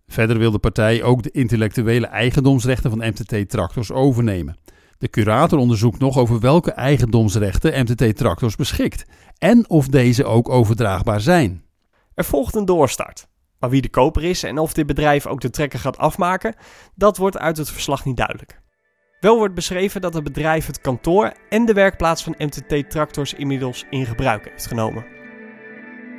Verder 0.06 0.38
wil 0.38 0.50
de 0.50 0.58
partij 0.58 1.02
ook 1.02 1.22
de 1.22 1.30
intellectuele 1.30 2.06
eigendomsrechten 2.06 2.90
van 2.90 3.08
MTT 3.08 3.50
Tractors 3.50 3.92
overnemen. 3.92 4.56
De 4.98 5.08
curator 5.08 5.58
onderzoekt 5.58 5.98
nog 5.98 6.18
over 6.18 6.40
welke 6.40 6.72
eigendomsrechten 6.72 7.80
MTT 7.84 8.16
Tractors 8.16 8.56
beschikt 8.56 9.04
en 9.38 9.70
of 9.70 9.88
deze 9.88 10.24
ook 10.24 10.48
overdraagbaar 10.48 11.20
zijn. 11.20 11.62
Er 12.14 12.24
volgt 12.24 12.54
een 12.54 12.64
doorstart. 12.64 13.28
Maar 13.58 13.70
wie 13.70 13.82
de 13.82 13.90
koper 13.90 14.24
is 14.24 14.42
en 14.42 14.58
of 14.58 14.72
dit 14.72 14.86
bedrijf 14.86 15.26
ook 15.26 15.40
de 15.40 15.50
trekker 15.50 15.78
gaat 15.78 15.98
afmaken, 15.98 16.54
dat 16.94 17.16
wordt 17.16 17.38
uit 17.38 17.56
het 17.56 17.70
verslag 17.70 18.04
niet 18.04 18.16
duidelijk. 18.16 18.60
Wel 19.20 19.36
wordt 19.36 19.54
beschreven 19.54 20.00
dat 20.00 20.14
het 20.14 20.24
bedrijf 20.24 20.66
het 20.66 20.80
kantoor 20.80 21.32
en 21.48 21.64
de 21.64 21.72
werkplaats 21.72 22.22
van 22.22 22.34
MTT 22.38 22.90
Tractors 22.90 23.34
inmiddels 23.34 23.84
in 23.90 24.06
gebruik 24.06 24.48
heeft 24.50 24.66
genomen. 24.66 25.06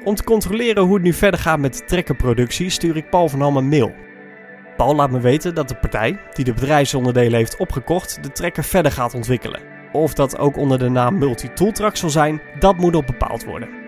Om 0.04 0.16
te 0.16 0.24
controleren 0.24 0.84
hoe 0.84 0.94
het 0.94 1.04
nu 1.04 1.14
verder 1.14 1.40
gaat 1.40 1.60
met 1.60 1.78
de 1.78 1.86
trekkerproductie 1.86 2.70
stuur 2.70 2.98
ik 2.98 3.10
Paul 3.10 3.30
van 3.30 3.42
Ham 3.42 3.58
een 3.58 3.70
mail. 3.70 3.94
Paul 4.78 4.96
laat 4.96 5.12
me 5.12 5.20
weten 5.20 5.56
dat 5.56 5.68
de 5.68 5.76
partij, 5.76 6.22
die 6.34 6.46
de 6.46 6.54
bedrijfsonderdelen 6.54 7.38
heeft 7.40 7.58
opgekocht, 7.58 8.24
de 8.24 8.32
trekker 8.32 8.64
verder 8.64 8.92
gaat 8.92 9.14
ontwikkelen. 9.14 9.62
Of 9.92 10.14
dat 10.14 10.38
ook 10.38 10.58
onder 10.58 10.80
de 10.80 10.90
naam 10.90 11.18
Multi-Tooltrack 11.18 11.96
zal 11.96 12.10
zijn, 12.10 12.42
dat 12.60 12.78
moet 12.78 12.92
nog 12.92 13.06
bepaald 13.06 13.46
worden. 13.46 13.79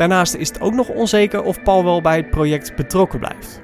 Daarnaast 0.00 0.34
is 0.34 0.48
het 0.48 0.60
ook 0.60 0.74
nog 0.74 0.88
onzeker 0.88 1.42
of 1.42 1.62
Paul 1.62 1.84
wel 1.84 2.00
bij 2.00 2.16
het 2.16 2.30
project 2.30 2.76
betrokken 2.76 3.18
blijft. 3.18 3.62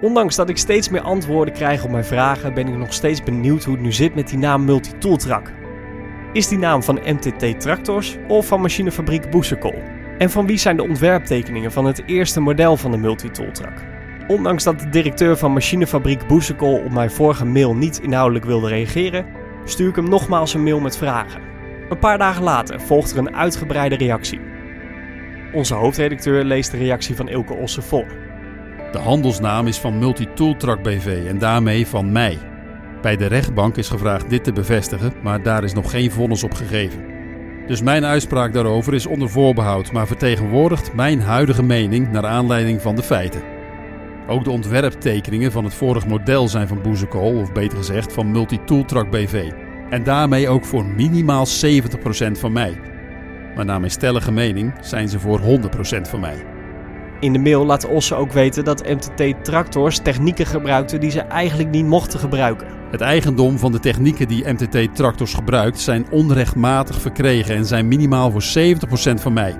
Ondanks 0.00 0.36
dat 0.36 0.48
ik 0.48 0.56
steeds 0.56 0.88
meer 0.88 1.00
antwoorden 1.00 1.54
krijg 1.54 1.84
op 1.84 1.90
mijn 1.90 2.04
vragen, 2.04 2.54
ben 2.54 2.68
ik 2.68 2.76
nog 2.76 2.92
steeds 2.92 3.22
benieuwd 3.22 3.64
hoe 3.64 3.74
het 3.74 3.82
nu 3.82 3.92
zit 3.92 4.14
met 4.14 4.28
die 4.28 4.38
naam 4.38 4.64
Multi-Tooltrack. 4.64 5.52
Is 6.32 6.48
die 6.48 6.58
naam 6.58 6.82
van 6.82 7.00
MTT 7.04 7.60
Tractors 7.60 8.16
of 8.28 8.46
van 8.46 8.60
machinefabriek 8.60 9.30
Boesekol? 9.30 9.74
En 10.18 10.30
van 10.30 10.46
wie 10.46 10.58
zijn 10.58 10.76
de 10.76 10.88
ontwerptekeningen 10.88 11.72
van 11.72 11.84
het 11.84 12.02
eerste 12.06 12.40
model 12.40 12.76
van 12.76 12.90
de 12.90 12.96
Multitooltrak? 12.96 13.84
Ondanks 14.26 14.64
dat 14.64 14.80
de 14.80 14.88
directeur 14.88 15.36
van 15.36 15.52
machinefabriek 15.52 16.26
Boesekol 16.26 16.78
op 16.78 16.92
mijn 16.92 17.10
vorige 17.10 17.44
mail 17.44 17.74
niet 17.74 18.00
inhoudelijk 18.00 18.44
wilde 18.44 18.68
reageren, 18.68 19.26
stuur 19.64 19.88
ik 19.88 19.96
hem 19.96 20.08
nogmaals 20.08 20.54
een 20.54 20.62
mail 20.62 20.80
met 20.80 20.96
vragen. 20.96 21.40
Een 21.88 21.98
paar 21.98 22.18
dagen 22.18 22.42
later 22.42 22.80
volgt 22.80 23.10
er 23.10 23.18
een 23.18 23.36
uitgebreide 23.36 23.96
reactie. 23.96 24.56
Onze 25.52 25.74
hoofdredacteur 25.74 26.44
leest 26.44 26.70
de 26.70 26.76
reactie 26.76 27.16
van 27.16 27.28
Ilke 27.28 27.54
Osse 27.54 27.82
voor. 27.82 28.06
De 28.92 28.98
handelsnaam 28.98 29.66
is 29.66 29.78
van 29.78 29.98
Multitooltrak 29.98 30.82
BV 30.82 31.24
en 31.28 31.38
daarmee 31.38 31.86
van 31.86 32.12
mij. 32.12 32.38
Bij 33.02 33.16
de 33.16 33.26
rechtbank 33.26 33.76
is 33.76 33.88
gevraagd 33.88 34.30
dit 34.30 34.44
te 34.44 34.52
bevestigen, 34.52 35.12
maar 35.22 35.42
daar 35.42 35.64
is 35.64 35.72
nog 35.72 35.90
geen 35.90 36.10
vonnis 36.10 36.44
op 36.44 36.54
gegeven. 36.54 37.04
Dus 37.66 37.82
mijn 37.82 38.04
uitspraak 38.04 38.52
daarover 38.52 38.94
is 38.94 39.06
onder 39.06 39.30
voorbehoud, 39.30 39.92
maar 39.92 40.06
vertegenwoordigt 40.06 40.94
mijn 40.94 41.20
huidige 41.20 41.62
mening 41.62 42.10
naar 42.12 42.26
aanleiding 42.26 42.82
van 42.82 42.96
de 42.96 43.02
feiten. 43.02 43.42
Ook 44.26 44.44
de 44.44 44.50
ontwerptekeningen 44.50 45.52
van 45.52 45.64
het 45.64 45.74
vorige 45.74 46.08
model 46.08 46.48
zijn 46.48 46.68
van 46.68 46.82
Boezekol, 46.82 47.40
of 47.40 47.52
beter 47.52 47.78
gezegd 47.78 48.12
van 48.12 48.30
Multitooltrack 48.30 49.10
BV. 49.10 49.50
En 49.90 50.04
daarmee 50.04 50.48
ook 50.48 50.64
voor 50.64 50.84
minimaal 50.84 51.46
70% 51.46 52.38
van 52.38 52.52
mij. 52.52 52.80
Maar 53.58 53.66
naar 53.66 53.80
mijn 53.80 53.92
stellige 53.92 54.32
mening 54.32 54.72
zijn 54.80 55.08
ze 55.08 55.20
voor 55.20 55.40
100% 55.40 55.42
van 56.02 56.20
mij. 56.20 56.46
In 57.20 57.32
de 57.32 57.38
mail 57.38 57.64
laat 57.64 57.88
Osse 57.88 58.14
ook 58.14 58.32
weten 58.32 58.64
dat 58.64 58.86
MTT 58.88 59.44
Tractors 59.44 59.98
technieken 59.98 60.46
gebruikte 60.46 60.98
die 60.98 61.10
ze 61.10 61.20
eigenlijk 61.20 61.70
niet 61.70 61.84
mochten 61.84 62.18
gebruiken. 62.18 62.66
Het 62.90 63.00
eigendom 63.00 63.58
van 63.58 63.72
de 63.72 63.80
technieken 63.80 64.28
die 64.28 64.52
MTT 64.52 64.96
Tractors 64.96 65.34
gebruikt 65.34 65.80
zijn 65.80 66.06
onrechtmatig 66.10 67.00
verkregen 67.00 67.54
en 67.54 67.66
zijn 67.66 67.88
minimaal 67.88 68.30
voor 68.30 68.42
70% 68.42 69.14
van 69.14 69.32
mij. 69.32 69.56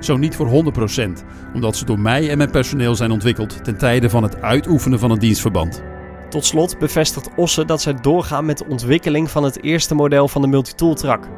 Zo 0.00 0.16
niet 0.16 0.36
voor 0.36 0.72
100%, 0.98 1.08
omdat 1.54 1.76
ze 1.76 1.84
door 1.84 2.00
mij 2.00 2.30
en 2.30 2.38
mijn 2.38 2.50
personeel 2.50 2.94
zijn 2.94 3.10
ontwikkeld 3.10 3.64
ten 3.64 3.78
tijde 3.78 4.10
van 4.10 4.22
het 4.22 4.42
uitoefenen 4.42 4.98
van 4.98 5.10
een 5.10 5.18
dienstverband. 5.18 5.82
Tot 6.28 6.44
slot 6.44 6.78
bevestigt 6.78 7.30
Osse 7.36 7.64
dat 7.64 7.80
zij 7.80 7.94
doorgaan 7.94 8.44
met 8.44 8.58
de 8.58 8.66
ontwikkeling 8.68 9.30
van 9.30 9.44
het 9.44 9.62
eerste 9.62 9.94
model 9.94 10.28
van 10.28 10.42
de 10.42 10.48
Multitool 10.48 10.94
Track. 10.94 11.28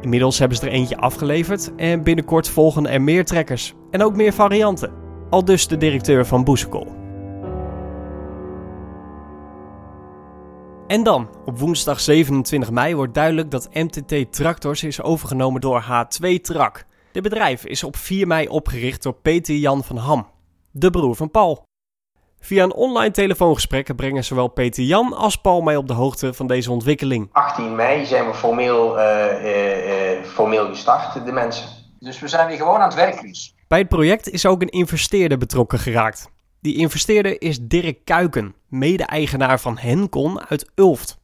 Inmiddels 0.00 0.38
hebben 0.38 0.58
ze 0.58 0.66
er 0.66 0.72
eentje 0.72 0.96
afgeleverd 0.96 1.74
en 1.76 2.02
binnenkort 2.02 2.48
volgen 2.48 2.86
er 2.86 3.02
meer 3.02 3.24
trekkers 3.24 3.74
en 3.90 4.02
ook 4.02 4.16
meer 4.16 4.32
varianten. 4.32 4.92
Al 5.30 5.44
dus 5.44 5.66
de 5.66 5.76
directeur 5.76 6.26
van 6.26 6.44
Boesekol. 6.44 6.86
En 10.86 11.02
dan, 11.02 11.28
op 11.44 11.58
woensdag 11.58 12.00
27 12.00 12.70
mei 12.70 12.94
wordt 12.94 13.14
duidelijk 13.14 13.50
dat 13.50 13.68
MTT 13.72 14.32
Tractors 14.32 14.82
is 14.82 15.02
overgenomen 15.02 15.60
door 15.60 15.84
H2 15.84 16.40
Trak. 16.40 16.84
Dit 17.12 17.22
bedrijf 17.22 17.64
is 17.64 17.84
op 17.84 17.96
4 17.96 18.26
mei 18.26 18.48
opgericht 18.48 19.02
door 19.02 19.14
Peter 19.14 19.54
Jan 19.54 19.84
van 19.84 19.96
Ham. 19.96 20.26
de 20.70 20.90
broer 20.90 21.14
van 21.14 21.30
Paul. 21.30 21.67
Via 22.40 22.64
een 22.64 22.74
online 22.74 23.10
telefoongesprek 23.10 23.96
brengen 23.96 24.24
zowel 24.24 24.48
Peter 24.48 24.84
Jan 24.84 25.12
als 25.12 25.36
Paul 25.36 25.60
mij 25.60 25.76
op 25.76 25.86
de 25.86 25.92
hoogte 25.92 26.34
van 26.34 26.46
deze 26.46 26.70
ontwikkeling. 26.70 27.28
18 27.32 27.74
mei 27.74 28.06
zijn 28.06 28.26
we 28.26 28.34
formeel, 28.34 28.98
eh, 28.98 29.30
eh, 29.30 30.18
eh, 30.18 30.24
formeel 30.24 30.66
gestart, 30.66 31.24
de 31.24 31.32
mensen. 31.32 31.68
Dus 31.98 32.20
we 32.20 32.28
zijn 32.28 32.48
weer 32.48 32.56
gewoon 32.56 32.76
aan 32.76 32.88
het 32.88 32.94
werk. 32.94 33.20
Bij 33.68 33.78
het 33.78 33.88
project 33.88 34.30
is 34.30 34.46
ook 34.46 34.62
een 34.62 34.68
investeerder 34.68 35.38
betrokken 35.38 35.78
geraakt. 35.78 36.30
Die 36.60 36.76
investeerder 36.76 37.42
is 37.42 37.58
Dirk 37.60 38.04
Kuiken, 38.04 38.54
mede-eigenaar 38.68 39.60
van 39.60 39.78
Hencon 39.78 40.40
uit 40.48 40.70
Ulft. 40.74 41.18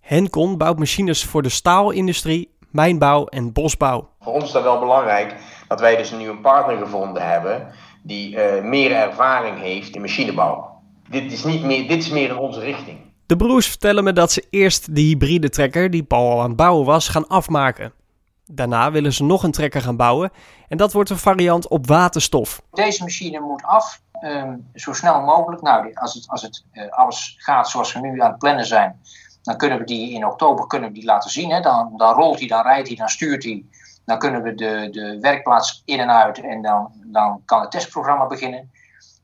Hencon 0.00 0.58
bouwt 0.58 0.78
machines 0.78 1.24
voor 1.24 1.42
de 1.42 1.48
staalindustrie, 1.48 2.50
mijnbouw 2.70 3.26
en 3.26 3.52
bosbouw. 3.52 4.08
Voor 4.20 4.32
ons 4.32 4.44
is 4.44 4.52
dat 4.52 4.62
wel 4.62 4.78
belangrijk 4.78 5.34
dat 5.68 5.80
wij 5.80 5.96
dus 5.96 6.10
nu 6.10 6.28
een 6.28 6.40
partner 6.40 6.76
gevonden 6.76 7.28
hebben 7.28 7.72
die 8.02 8.40
eh, 8.40 8.64
meer 8.64 8.92
ervaring 8.92 9.60
heeft 9.60 9.94
in 9.94 10.00
machinebouw. 10.00 10.80
Dit 11.08 11.32
is, 11.32 11.44
niet 11.44 11.62
meer, 11.62 11.88
dit 11.88 12.02
is 12.02 12.08
meer 12.08 12.28
in 12.28 12.36
onze 12.36 12.60
richting. 12.60 12.98
De 13.26 13.36
broers 13.36 13.68
vertellen 13.68 14.04
me 14.04 14.12
dat 14.12 14.32
ze 14.32 14.46
eerst 14.50 14.94
de 14.94 15.00
hybride 15.00 15.48
trekker 15.48 15.90
die 15.90 16.02
Paul 16.02 16.30
al 16.30 16.40
aan 16.40 16.48
het 16.48 16.56
bouwen 16.56 16.86
was 16.86 17.08
gaan 17.08 17.28
afmaken. 17.28 17.92
Daarna 18.46 18.90
willen 18.90 19.12
ze 19.12 19.24
nog 19.24 19.42
een 19.42 19.50
trekker 19.50 19.82
gaan 19.82 19.96
bouwen 19.96 20.30
en 20.68 20.76
dat 20.76 20.92
wordt 20.92 21.10
een 21.10 21.18
variant 21.18 21.68
op 21.68 21.86
waterstof. 21.86 22.62
Deze 22.72 23.02
machine 23.02 23.40
moet 23.40 23.62
af, 23.62 24.00
ehm, 24.12 24.56
zo 24.74 24.92
snel 24.92 25.20
mogelijk. 25.20 25.62
Nou, 25.62 25.94
als 25.94 26.14
het, 26.14 26.28
als 26.28 26.42
het 26.42 26.64
eh, 26.72 26.88
alles 26.88 27.34
gaat 27.38 27.68
zoals 27.68 27.92
we 27.92 28.00
nu 28.00 28.20
aan 28.20 28.30
het 28.30 28.38
plannen 28.38 28.66
zijn, 28.66 29.00
dan 29.42 29.56
kunnen 29.56 29.78
we 29.78 29.84
die 29.84 30.14
in 30.14 30.26
oktober 30.26 30.66
kunnen 30.66 30.88
we 30.88 30.94
die 30.94 31.04
laten 31.04 31.30
zien. 31.30 31.50
Hè. 31.50 31.60
Dan, 31.60 31.92
dan 31.96 32.14
rolt 32.14 32.38
hij, 32.38 32.48
dan 32.48 32.62
rijdt 32.62 32.88
hij, 32.88 32.96
dan 32.96 33.08
stuurt 33.08 33.44
hij. 33.44 33.64
Dan 34.08 34.18
kunnen 34.18 34.42
we 34.42 34.54
de, 34.54 34.88
de 34.90 35.18
werkplaats 35.20 35.82
in 35.84 36.00
en 36.00 36.10
uit 36.10 36.40
en 36.40 36.62
dan, 36.62 36.92
dan 37.04 37.42
kan 37.44 37.60
het 37.60 37.70
testprogramma 37.70 38.26
beginnen. 38.26 38.70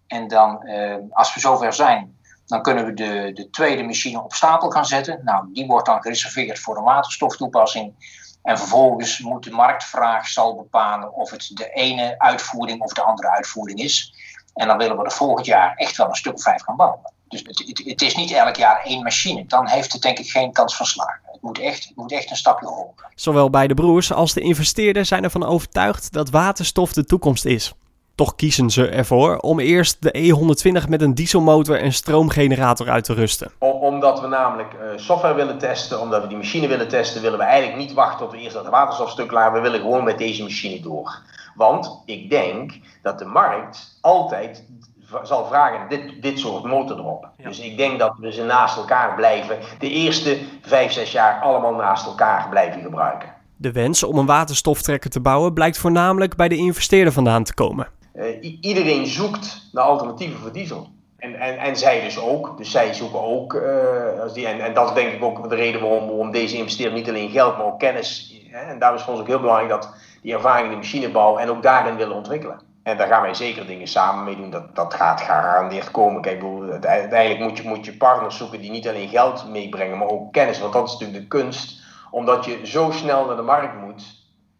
En 0.07 0.29
dan, 0.29 0.63
eh, 0.63 0.97
als 1.11 1.35
we 1.35 1.41
zover 1.41 1.73
zijn, 1.73 2.19
dan 2.47 2.63
kunnen 2.63 2.85
we 2.85 2.95
de, 2.95 3.31
de 3.35 3.51
tweede 3.51 3.83
machine 3.83 4.23
op 4.23 4.35
stapel 4.35 4.71
gaan 4.71 4.85
zetten. 4.85 5.21
Nou, 5.25 5.49
die 5.53 5.67
wordt 5.67 5.87
dan 5.87 6.03
gereserveerd 6.03 6.59
voor 6.59 6.77
een 6.77 6.85
waterstoftoepassing. 6.85 7.95
En 8.43 8.59
vervolgens 8.59 9.19
moet 9.19 9.45
de 9.45 9.51
marktvraag 9.51 10.27
zal 10.27 10.57
bepalen 10.57 11.15
of 11.15 11.31
het 11.31 11.51
de 11.55 11.71
ene 11.71 12.19
uitvoering 12.19 12.81
of 12.81 12.93
de 12.93 13.03
andere 13.03 13.31
uitvoering 13.31 13.79
is. 13.79 14.15
En 14.55 14.67
dan 14.67 14.79
willen 14.79 14.97
we 14.97 15.05
er 15.05 15.13
volgend 15.13 15.47
jaar 15.47 15.75
echt 15.75 15.97
wel 15.97 16.09
een 16.09 16.15
stuk 16.15 16.35
of 16.35 16.43
vijf 16.43 16.63
gaan 16.63 16.77
bouwen. 16.77 17.14
Dus 17.29 17.43
het, 17.47 17.59
het, 17.67 17.83
het 17.85 18.03
is 18.03 18.15
niet 18.17 18.31
elk 18.33 18.57
jaar 18.57 18.83
één 18.85 19.03
machine. 19.03 19.45
Dan 19.47 19.67
heeft 19.69 19.93
het 19.93 20.03
denk 20.03 20.19
ik 20.19 20.29
geen 20.31 20.53
kans 20.53 20.77
van 20.77 20.87
slagen. 20.87 21.21
Het 21.33 21.43
moet 21.43 21.59
echt, 21.59 21.85
het 21.85 21.97
moet 21.97 22.13
echt 22.13 22.31
een 22.31 22.37
stapje 22.37 22.67
hoger. 22.67 23.07
Zowel 23.15 23.51
bij 23.51 23.67
de 23.67 23.75
broers 23.75 24.13
als 24.13 24.33
de 24.33 24.41
investeerder 24.41 25.05
zijn 25.07 25.25
ervan 25.25 25.45
overtuigd 25.45 26.13
dat 26.13 26.31
waterstof 26.31 26.93
de 26.93 27.05
toekomst 27.05 27.45
is. 27.45 27.73
Toch 28.15 28.35
kiezen 28.37 28.71
ze 28.71 28.89
ervoor 28.89 29.37
om 29.39 29.59
eerst 29.61 29.97
de 30.03 30.35
E120 30.85 30.89
met 30.89 31.03
een 31.03 31.15
dieselmotor 31.15 31.81
en 31.81 31.93
stroomgenerator 31.93 32.91
uit 32.91 33.05
te 33.05 33.15
rusten. 33.15 33.53
Om- 33.59 33.71
Omdat 33.71 34.21
we 34.21 34.27
namelijk 34.27 34.73
eh, 34.75 34.87
software 34.97 35.35
willen 35.35 35.59
testen, 35.59 36.01
omdat 36.01 36.23
we 36.23 36.29
die 36.29 36.37
machine 36.37 36.67
willen 36.67 36.89
testen, 36.89 37.23
willen 37.23 37.39
we 37.39 37.45
eigenlijk 37.45 37.79
niet 37.79 37.93
wachten 37.93 38.19
tot 38.19 38.31
we 38.31 38.39
eerst 38.39 38.55
dat 38.55 38.69
waterstofstuk 38.69 39.29
klaar 39.29 39.53
We 39.53 39.61
willen 39.61 39.81
gewoon 39.81 40.05
met 40.05 40.19
deze 40.19 40.43
machine 40.43 40.81
door. 40.81 41.19
Want 41.55 42.03
ik 42.05 42.31
denk 42.31 42.73
dat 43.03 43.19
de 43.19 43.25
markt 43.25 43.99
altijd 44.01 44.65
zal 45.23 45.47
vragen 45.47 45.89
dit, 45.89 46.23
dit 46.23 46.39
soort 46.39 46.65
motor 46.65 46.99
erop. 46.99 47.29
Dus 47.43 47.61
ik 47.61 47.77
denk 47.77 47.99
dat 47.99 48.15
we 48.19 48.33
ze 48.33 48.45
naast 48.45 48.77
elkaar 48.77 49.15
blijven, 49.15 49.59
de 49.79 49.91
eerste 49.91 50.39
vijf, 50.63 50.93
zes 50.93 51.13
jaar 51.13 51.41
allemaal 51.41 51.75
naast 51.75 52.07
elkaar 52.07 52.49
blijven 52.49 52.83
gebruiken. 52.83 53.33
De 53.57 53.73
wens 53.73 54.03
om 54.03 54.19
een 54.19 54.27
waterstoftrekker 54.27 55.11
te 55.11 55.21
bouwen 55.21 55.53
blijkt 55.53 55.79
voornamelijk 55.79 56.37
bij 56.37 56.49
de 56.49 56.57
investeerder 56.57 57.13
vandaan 57.13 57.45
te 57.45 57.55
komen. 57.55 57.87
Eh, 58.13 58.59
iedereen 58.61 59.07
zoekt 59.07 59.69
naar 59.73 59.85
alternatieven 59.85 60.41
voor 60.41 60.53
diesel. 60.53 60.89
En, 61.19 61.35
en, 61.35 61.59
en 61.59 61.77
zij 61.77 62.01
dus 62.01 62.19
ook. 62.21 62.57
Dus 62.59 62.71
zij 62.71 62.95
zoeken 62.95 63.23
ook. 63.23 63.55
eh, 63.55 64.21
als 64.23 64.33
die, 64.33 64.47
en, 64.47 64.61
en 64.61 64.75
dat 64.75 64.89
is 64.89 64.95
denk 64.95 65.13
ik 65.13 65.25
ook 65.25 65.49
de 65.49 65.55
reden 65.55 65.81
waarom, 65.81 66.07
waarom 66.07 66.31
deze 66.31 66.57
investeerder 66.57 66.99
niet 66.99 67.09
alleen 67.09 67.31
geld, 67.31 67.57
maar 67.57 67.67
ook 67.67 67.79
kennis. 67.79 68.41
Hè, 68.51 68.59
en 68.59 68.79
daarom 68.79 68.99
is 68.99 69.05
het 69.05 69.11
voor 69.11 69.13
ons 69.13 69.21
ook 69.21 69.27
heel 69.27 69.41
belangrijk 69.41 69.71
dat 69.71 69.95
die 70.23 70.35
ervaring 70.35 70.65
in 70.65 70.71
de 70.71 70.77
machinebouw 70.77 71.37
en 71.37 71.51
ook 71.51 71.63
daarin 71.63 71.97
willen 71.97 72.17
ontwikkelen. 72.17 72.61
En 72.85 72.97
daar 72.97 73.09
gaan 73.09 73.23
wij 73.23 73.35
zeker 73.35 73.67
dingen 73.67 73.87
samen 73.87 74.25
mee 74.25 74.37
doen. 74.37 74.51
Dat, 74.51 74.75
dat 74.77 74.95
gaat 74.95 75.21
gegarandeerd 75.21 75.91
komen. 75.91 76.23
Kijk, 76.23 76.39
bedoel, 76.39 76.71
uiteindelijk 76.71 77.41
moet 77.41 77.59
je, 77.59 77.69
moet 77.69 77.85
je 77.85 77.97
partners 77.97 78.37
zoeken 78.37 78.61
die 78.61 78.71
niet 78.71 78.89
alleen 78.89 79.09
geld 79.09 79.49
meebrengen, 79.49 79.99
maar 79.99 80.09
ook 80.09 80.33
kennis. 80.33 80.61
Want 80.61 80.73
dat 80.73 80.87
is 80.87 80.93
natuurlijk 80.93 81.21
de 81.21 81.29
kunst. 81.29 81.83
Omdat 82.11 82.45
je 82.45 82.61
zo 82.65 82.91
snel 82.91 83.27
naar 83.27 83.37
de 83.37 83.43
markt 83.43 83.81
moet, 83.81 84.03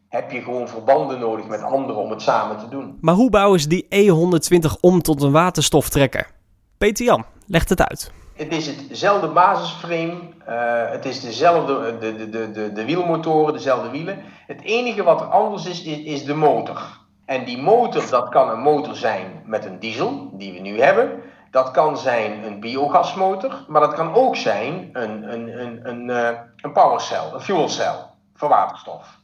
heb 0.09 0.31
je 0.31 0.43
gewoon 0.43 0.69
verbanden 0.69 1.19
nodig 1.19 1.47
met 1.47 1.63
anderen 1.63 2.03
om 2.03 2.11
het 2.11 2.23
samen 2.23 2.59
te 2.59 2.69
doen. 2.69 2.99
Maar 3.01 3.15
hoe 3.15 3.31
bouwen 3.31 3.61
ze 3.61 3.69
die 3.69 3.87
E120 3.95 4.81
om 4.81 5.03
tot 5.03 5.23
een 5.23 5.33
waterstoftrekker? 5.33 6.31
Peter 6.79 7.05
Jan 7.05 7.25
legt 7.47 7.69
het 7.69 7.83
uit. 7.83 8.13
Het 8.35 8.53
is 8.53 8.67
hetzelfde 8.67 9.29
basisframe, 9.29 10.19
eh, 10.47 10.91
het 10.91 11.05
is 11.05 11.21
dezelfde, 11.21 11.99
de, 12.01 12.17
de, 12.17 12.31
de, 12.31 12.51
de, 12.51 12.73
de 12.73 12.85
wielmotoren, 12.85 13.53
dezelfde 13.53 13.91
wielen. 13.91 14.19
Het 14.47 14.63
enige 14.63 15.03
wat 15.03 15.21
er 15.21 15.27
anders 15.27 15.67
is, 15.67 15.83
is, 15.83 15.99
is 15.99 16.25
de 16.25 16.35
motor. 16.35 17.03
En 17.25 17.45
die 17.45 17.63
motor, 17.63 18.11
dat 18.11 18.29
kan 18.29 18.51
een 18.51 18.61
motor 18.61 18.97
zijn 18.97 19.43
met 19.45 19.65
een 19.65 19.79
diesel, 19.79 20.31
die 20.33 20.53
we 20.53 20.61
nu 20.61 20.81
hebben. 20.81 21.23
Dat 21.51 21.71
kan 21.71 21.99
zijn 21.99 22.45
een 22.45 22.61
biogasmotor, 22.61 23.65
maar 23.69 23.81
dat 23.81 23.95
kan 23.95 24.15
ook 24.15 24.37
zijn 24.37 24.89
een, 24.93 25.33
een, 25.33 25.61
een, 25.61 25.89
een, 25.89 26.11
eh, 26.11 26.39
een 26.57 26.73
powercell, 26.73 27.31
een 27.33 27.41
fuelcell 27.41 27.95
voor 28.35 28.49
waterstof. 28.49 29.19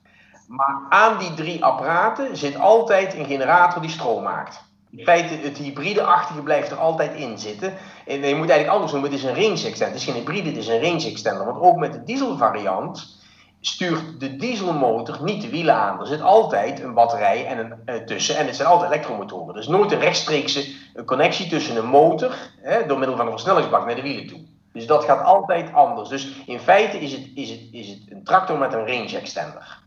Maar 0.46 0.82
aan 0.88 1.18
die 1.18 1.34
drie 1.34 1.64
apparaten 1.64 2.36
zit 2.36 2.58
altijd 2.58 3.14
een 3.14 3.24
generator 3.24 3.82
die 3.82 3.90
stroom 3.90 4.22
maakt. 4.22 4.68
In 4.90 5.04
feite, 5.04 5.34
het 5.34 5.58
hybride-achtige 5.58 6.42
blijft 6.42 6.70
er 6.70 6.78
altijd 6.78 7.14
in 7.14 7.38
zitten. 7.38 7.74
En 8.06 8.14
je 8.14 8.34
moet 8.34 8.50
eigenlijk 8.50 8.68
anders 8.68 8.92
noemen, 8.92 9.10
het 9.10 9.18
is 9.18 9.24
een 9.24 9.34
range 9.34 9.66
extender. 9.66 9.86
Het 9.86 9.94
is 9.94 10.04
geen 10.04 10.14
hybride, 10.14 10.48
het 10.48 10.58
is 10.58 10.68
een 10.68 10.82
range 10.82 11.06
extender. 11.06 11.44
Want 11.44 11.60
ook 11.60 11.76
met 11.76 11.92
de 11.92 12.02
dieselvariant 12.02 13.19
stuurt 13.60 14.20
de 14.20 14.36
dieselmotor 14.36 15.18
niet 15.22 15.42
de 15.42 15.48
wielen 15.48 15.74
aan. 15.74 16.00
Er 16.00 16.06
zit 16.06 16.20
altijd 16.20 16.80
een 16.80 16.94
batterij 16.94 17.46
en 17.46 17.58
een, 17.58 17.74
eh, 17.84 17.94
tussen 17.94 18.36
en 18.36 18.46
het 18.46 18.56
zijn 18.56 18.68
altijd 18.68 18.92
elektromotoren. 18.92 19.60
Is 19.60 19.66
nooit 19.66 19.92
een 19.92 19.98
rechtstreekse 19.98 20.72
connectie 21.04 21.48
tussen 21.48 21.76
een 21.76 21.86
motor, 21.86 22.36
hè, 22.60 22.86
door 22.86 22.98
middel 22.98 23.16
van 23.16 23.26
een 23.26 23.32
versnellingsbak, 23.32 23.86
naar 23.86 23.94
de 23.94 24.02
wielen 24.02 24.26
toe. 24.26 24.40
Dus 24.72 24.86
dat 24.86 25.04
gaat 25.04 25.24
altijd 25.24 25.72
anders. 25.72 26.08
Dus 26.08 26.32
in 26.46 26.60
feite 26.60 27.00
is 27.00 27.12
het, 27.12 27.30
is 27.34 27.50
het, 27.50 27.60
is 27.72 27.88
het 27.88 27.98
een 28.08 28.24
tractor 28.24 28.58
met 28.58 28.72
een 28.72 28.86
range 28.86 29.16
extender. 29.16 29.78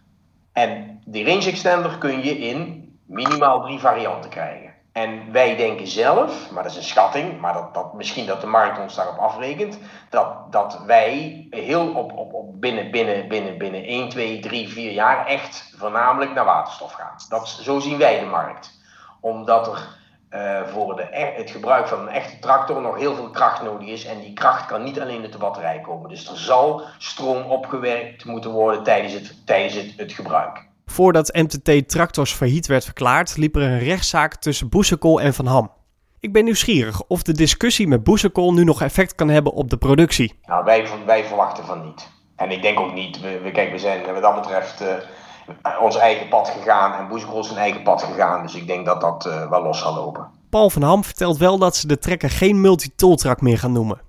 En 0.52 1.02
die 1.06 1.26
range 1.26 1.46
extender 1.46 1.98
kun 1.98 2.24
je 2.24 2.38
in 2.38 2.92
minimaal 3.06 3.62
drie 3.62 3.80
varianten 3.80 4.30
krijgen. 4.30 4.63
En 4.94 5.32
wij 5.32 5.56
denken 5.56 5.88
zelf, 5.88 6.52
maar 6.52 6.64
dat 6.64 6.72
is 6.72 6.78
een 6.78 6.84
schatting, 6.84 7.40
maar 7.40 7.54
dat, 7.54 7.74
dat, 7.74 7.94
misschien 7.94 8.26
dat 8.26 8.42
de 8.42 8.48
markt 8.48 8.80
ons 8.80 8.96
daarop 8.96 9.18
afrekent, 9.18 9.78
dat, 10.10 10.52
dat 10.52 10.84
wij 10.86 11.48
heel 11.50 11.94
op, 11.94 12.18
op, 12.18 12.34
op 12.34 12.62
binnen, 12.62 12.92
binnen, 12.92 13.28
binnen, 13.28 13.58
binnen 13.58 13.84
1, 13.84 14.10
2, 14.10 14.40
3, 14.40 14.70
4 14.70 14.92
jaar 14.92 15.26
echt 15.26 15.74
voornamelijk 15.78 16.34
naar 16.34 16.46
waterstof 16.46 16.92
gaan. 16.92 17.16
Dat, 17.30 17.48
zo 17.48 17.80
zien 17.80 17.98
wij 17.98 18.20
de 18.20 18.26
markt. 18.26 18.82
Omdat 19.20 19.68
er 19.68 19.88
eh, 20.30 20.68
voor 20.68 20.96
de, 20.96 21.08
e- 21.12 21.36
het 21.36 21.52
gebruik 21.52 21.88
van 21.88 22.00
een 22.00 22.10
echte 22.10 22.40
tractor 22.40 22.82
nog 22.82 22.98
heel 22.98 23.16
veel 23.16 23.30
kracht 23.30 23.62
nodig 23.62 23.88
is. 23.88 24.06
En 24.06 24.20
die 24.20 24.34
kracht 24.34 24.66
kan 24.66 24.84
niet 24.84 25.00
alleen 25.02 25.22
uit 25.22 25.32
de 25.32 25.38
batterij 25.38 25.80
komen. 25.80 26.10
Dus 26.10 26.30
er 26.30 26.38
zal 26.38 26.82
stroom 26.98 27.42
opgewerkt 27.44 28.26
moeten 28.26 28.52
worden 28.52 28.84
tijdens 28.84 29.14
het, 29.14 29.46
tijdens 29.46 29.74
het, 29.74 29.94
het 29.98 30.12
gebruik. 30.12 30.72
Voordat 30.86 31.34
MTT 31.34 31.90
Tractors 31.90 32.34
failliet 32.34 32.68
werd 32.68 32.84
verklaard, 32.84 33.38
liep 33.38 33.56
er 33.56 33.62
een 33.62 33.80
rechtszaak 33.80 34.36
tussen 34.36 34.70
Boesekol 34.70 35.22
en 35.22 35.34
Van 35.34 35.46
Ham. 35.46 35.72
Ik 36.20 36.34
ben 36.34 36.44
nieuwsgierig 36.44 37.04
of 37.08 37.24
de 37.24 37.34
discussie 37.34 37.88
met 37.88 38.04
Boesekol 38.04 38.54
nu 38.54 38.64
nog 38.64 38.82
effect 38.82 39.16
kan 39.16 39.30
hebben 39.30 39.54
op 39.54 39.70
de 39.70 39.78
productie. 39.78 40.40
Nou, 40.46 40.64
wij, 40.64 40.88
wij 41.06 41.26
verwachten 41.26 41.66
van 41.66 41.86
niet. 41.86 42.10
En 42.36 42.52
ik 42.52 42.62
denk 42.62 42.80
ook 42.80 42.94
niet. 42.94 43.22
We, 43.22 43.40
we, 43.44 43.52
kijk, 43.52 43.72
we 43.72 43.78
zijn 43.78 44.14
wat 44.14 44.22
dat 44.22 44.36
betreft 44.36 44.82
eh, 44.82 45.82
ons 45.82 45.98
eigen 45.98 46.28
pad 46.28 46.50
gegaan. 46.50 46.94
En 46.94 47.08
Boezekrol 47.08 47.40
is 47.40 47.48
zijn 47.48 47.60
eigen 47.60 47.84
pad 47.84 48.04
gegaan. 48.04 48.42
Dus 48.42 48.56
ik 48.56 48.68
denk 48.68 48.86
dat 48.86 49.02
dat 49.02 49.26
eh, 49.26 49.50
wel 49.50 49.64
los 49.64 49.80
zal 49.80 49.94
lopen. 49.96 50.30
Paul 50.50 50.70
van 50.70 50.82
Ham 50.82 51.04
vertelt 51.04 51.38
wel 51.38 51.58
dat 51.58 51.76
ze 51.76 51.88
de 51.88 51.98
trekker 51.98 52.30
geen 52.30 52.62
multitooltrak 52.62 53.42
meer 53.42 53.58
gaan 53.58 53.72
noemen. 53.72 54.02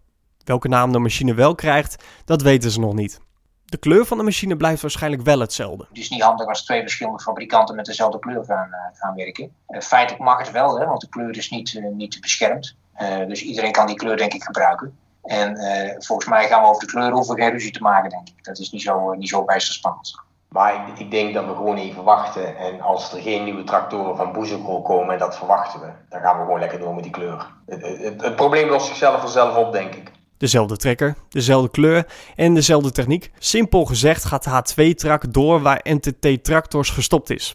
Welke 0.45 0.69
naam 0.69 0.93
de 0.93 0.99
machine 0.99 1.35
wel 1.35 1.55
krijgt, 1.55 2.05
dat 2.25 2.43
weten 2.43 2.71
ze 2.71 2.81
nog 2.81 2.95
niet. 2.95 3.21
De 3.65 3.77
kleur 3.77 4.07
van 4.07 4.19
de 4.19 4.25
machine 4.25 4.57
blijft 4.57 4.83
waarschijnlijk 4.83 5.23
wel 5.23 5.41
hetzelfde. 5.41 5.85
Het 5.89 5.99
is 5.99 6.11
niet 6.11 6.23
handig 6.23 6.47
als 6.47 6.65
twee 6.65 6.81
verschillende 6.81 7.23
fabrikanten 7.23 7.77
met 7.77 7.85
dezelfde 7.85 8.19
kleur 8.19 8.45
gaan, 8.45 8.73
eh, 8.73 8.99
gaan 9.01 9.15
werken. 9.15 9.53
Eh, 9.67 9.81
feitelijk 9.81 10.25
mag 10.25 10.39
het 10.39 10.51
wel, 10.51 10.79
hè, 10.79 10.87
want 10.87 11.01
de 11.01 11.09
kleur 11.09 11.37
is 11.37 11.51
niet, 11.51 11.75
eh, 11.77 11.85
niet 11.93 12.21
beschermd. 12.21 12.77
Eh, 12.95 13.27
dus 13.27 13.43
iedereen 13.43 13.73
kan 13.73 13.87
die 13.87 13.97
kleur 13.97 14.17
denk 14.17 14.35
ik 14.35 14.43
gebruiken. 14.43 14.99
En 15.23 15.57
eh, 15.57 15.95
volgens 15.99 16.29
mij 16.29 16.49
gaan 16.49 16.63
we 16.63 16.69
over 16.69 16.87
de 16.87 16.93
kleur 16.93 17.13
hoeven 17.13 17.37
geen 17.37 17.51
ruzie 17.51 17.73
te 17.73 17.83
maken, 17.83 18.11
denk 18.11 18.29
ik. 18.29 18.45
Dat 18.45 18.59
is 18.59 18.71
niet 18.71 18.83
zo, 18.83 19.13
niet 19.13 19.29
zo 19.29 19.45
bijster 19.45 19.75
spannend. 19.75 20.21
Maar 20.49 20.75
ik, 20.75 20.99
ik 20.99 21.11
denk 21.11 21.35
dat 21.35 21.47
we 21.47 21.55
gewoon 21.55 21.77
even 21.77 22.05
wachten. 22.05 22.57
En 22.57 22.81
als 22.81 23.13
er 23.13 23.23
geen 23.23 23.45
nieuwe 23.45 23.65
tractoren 23.65 24.17
van 24.17 24.33
Boezekrol 24.33 24.83
komen, 24.83 25.13
en 25.13 25.19
dat 25.19 25.37
verwachten 25.37 25.81
we, 25.81 25.87
dan 26.09 26.21
gaan 26.21 26.39
we 26.39 26.45
gewoon 26.45 26.61
lekker 26.61 26.79
door 26.79 26.95
met 26.95 27.03
die 27.03 27.13
kleur. 27.13 27.47
Het, 27.67 27.83
het, 27.83 28.23
het 28.23 28.37
probleem 28.37 28.69
lost 28.69 28.87
zichzelf 28.87 29.21
vanzelf 29.21 29.57
op, 29.57 29.73
denk 29.73 29.95
ik. 29.95 30.11
Dezelfde 30.45 30.77
trekker, 30.77 31.15
dezelfde 31.29 31.71
kleur 31.71 32.07
en 32.37 32.55
dezelfde 32.55 32.91
techniek. 32.91 33.31
Simpel 33.39 33.85
gezegd 33.85 34.25
gaat 34.25 34.45
de 34.45 34.51
H2-trak 34.51 35.33
door 35.33 35.63
waar 35.63 35.81
NTT 35.83 36.45
Tractors 36.45 36.91
gestopt 36.91 37.31
is. 37.31 37.55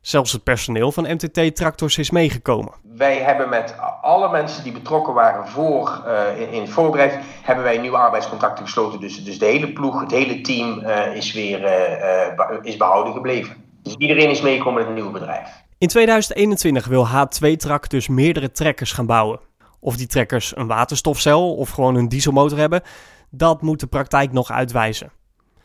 Zelfs 0.00 0.32
het 0.32 0.42
personeel 0.42 0.92
van 0.92 1.12
MTT 1.12 1.56
Tractors 1.56 1.98
is 1.98 2.10
meegekomen. 2.10 2.72
Wij 2.82 3.16
hebben 3.16 3.48
met 3.48 3.74
alle 4.00 4.30
mensen 4.30 4.62
die 4.62 4.72
betrokken 4.72 5.14
waren 5.14 5.48
voor, 5.48 6.02
uh, 6.06 6.40
in, 6.40 6.52
in, 6.52 6.60
het 6.60 6.70
voorbedrijf, 6.70 7.14
hebben 7.42 7.64
wij 7.64 7.78
nieuwe 7.78 7.96
arbeidscontracten 7.96 8.64
gesloten. 8.64 9.00
Dus, 9.00 9.24
dus 9.24 9.38
de 9.38 9.46
hele 9.46 9.72
ploeg, 9.72 10.00
het 10.00 10.10
hele 10.10 10.40
team 10.40 10.78
uh, 10.78 11.16
is 11.16 11.32
weer 11.32 11.62
uh, 11.62 12.58
is 12.62 12.76
behouden 12.76 13.12
gebleven. 13.12 13.56
Dus 13.82 13.94
iedereen 13.98 14.30
is 14.30 14.40
meegekomen 14.40 14.80
in 14.80 14.86
het 14.86 14.94
nieuwe 14.94 15.12
bedrijf. 15.12 15.48
In 15.78 15.88
2021 15.88 16.86
wil 16.86 17.06
H2 17.06 17.56
Trak 17.56 17.88
dus 17.88 18.08
meerdere 18.08 18.50
trekkers 18.50 18.92
gaan 18.92 19.06
bouwen. 19.06 19.40
Of 19.84 19.96
die 19.96 20.06
trekkers 20.06 20.56
een 20.56 20.66
waterstofcel 20.66 21.54
of 21.54 21.70
gewoon 21.70 21.94
een 21.94 22.08
dieselmotor 22.08 22.58
hebben, 22.58 22.82
dat 23.30 23.62
moet 23.62 23.80
de 23.80 23.86
praktijk 23.86 24.32
nog 24.32 24.50
uitwijzen. 24.50 25.12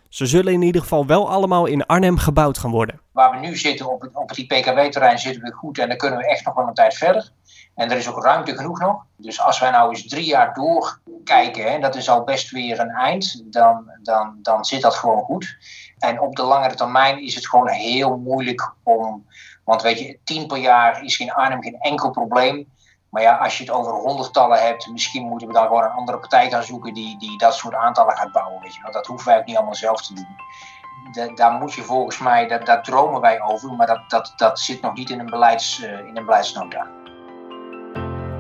Ze 0.10 0.26
zullen 0.26 0.54
in 0.54 0.62
ieder 0.62 0.82
geval 0.82 1.06
wel 1.06 1.30
allemaal 1.30 1.66
in 1.66 1.86
Arnhem 1.86 2.18
gebouwd 2.18 2.58
gaan 2.58 2.72
worden. 2.72 3.00
Waar 3.12 3.32
we 3.32 3.48
nu 3.48 3.58
zitten 3.58 3.92
op 3.92 4.02
het, 4.02 4.16
op 4.16 4.30
het 4.30 4.38
IPKW-terrein 4.38 5.20
zitten 5.20 5.42
we 5.42 5.52
goed 5.52 5.78
en 5.78 5.88
dan 5.88 5.98
kunnen 5.98 6.20
we 6.20 6.28
echt 6.28 6.46
nog 6.46 6.56
wel 6.56 6.68
een 6.68 6.74
tijd 6.74 6.94
verder. 6.94 7.30
En 7.76 7.92
er 7.92 7.98
is 7.98 8.10
ook 8.10 8.24
ruimte 8.24 8.56
genoeg 8.56 8.80
nog. 8.80 9.06
Dus 9.18 9.42
als 9.42 9.60
wij 9.60 9.72
nou 9.72 9.90
eens 9.90 10.08
drie 10.08 10.26
jaar 10.26 10.54
doorkijken, 10.54 11.72
hè, 11.72 11.80
dat 11.80 11.96
is 11.96 12.10
al 12.10 12.24
best 12.24 12.52
weer 12.52 12.80
een 12.80 12.90
eind, 12.90 13.44
dan, 13.46 13.92
dan, 14.04 14.40
dan 14.42 14.66
zit 14.66 14.82
dat 14.82 14.96
gewoon 14.96 15.24
goed. 15.24 15.58
En 15.98 16.22
op 16.22 16.36
de 16.36 16.44
langere 16.44 16.76
termijn 16.76 17.24
is 17.24 17.36
het 17.36 17.48
gewoon 17.48 17.70
heel 17.70 18.18
moeilijk 18.18 18.74
om. 18.84 19.26
Want 19.64 19.82
weet 19.82 20.00
je, 20.00 20.20
tien 20.24 20.48
per 20.48 20.58
jaar 20.58 21.04
is 21.04 21.20
in 21.20 21.34
Arnhem 21.34 21.62
geen 21.62 21.80
enkel 21.80 22.10
probleem. 22.10 22.68
Maar 23.10 23.22
ja, 23.22 23.36
als 23.36 23.58
je 23.58 23.64
het 23.64 23.74
over 23.74 23.94
honderdtallen 23.94 24.62
hebt, 24.62 24.92
misschien 24.92 25.28
moeten 25.28 25.48
we 25.48 25.54
dan 25.54 25.68
gewoon 25.68 25.84
een 25.84 25.92
andere 25.92 26.18
partij 26.18 26.50
gaan 26.50 26.64
zoeken 26.64 26.94
die, 26.94 27.18
die 27.18 27.38
dat 27.38 27.56
soort 27.56 27.74
aantallen 27.74 28.18
gaat 28.18 28.32
bouwen. 28.32 28.62
Weet 28.62 28.76
je. 28.76 28.82
Want 28.82 28.94
dat 28.94 29.06
hoeven 29.06 29.28
wij 29.28 29.38
ook 29.38 29.46
niet 29.46 29.56
allemaal 29.56 29.76
zelf 29.76 30.02
te 30.02 30.14
doen. 30.14 31.36
Daar 31.36 31.52
moet 31.52 31.74
je 31.74 31.82
volgens 31.82 32.20
mij, 32.20 32.48
dat, 32.48 32.66
daar 32.66 32.84
dromen 32.84 33.22
wij 33.22 33.42
over, 33.42 33.74
maar 33.74 33.88
dat, 33.88 34.02
dat, 34.08 34.34
dat 34.36 34.60
zit 34.60 34.82
nog 34.82 34.94
niet 34.94 35.10
in 35.10 35.20
een, 35.20 35.30
beleids, 35.30 35.80
uh, 35.84 36.08
in 36.08 36.18
een 36.18 36.26
beleidsnota. 36.26 36.88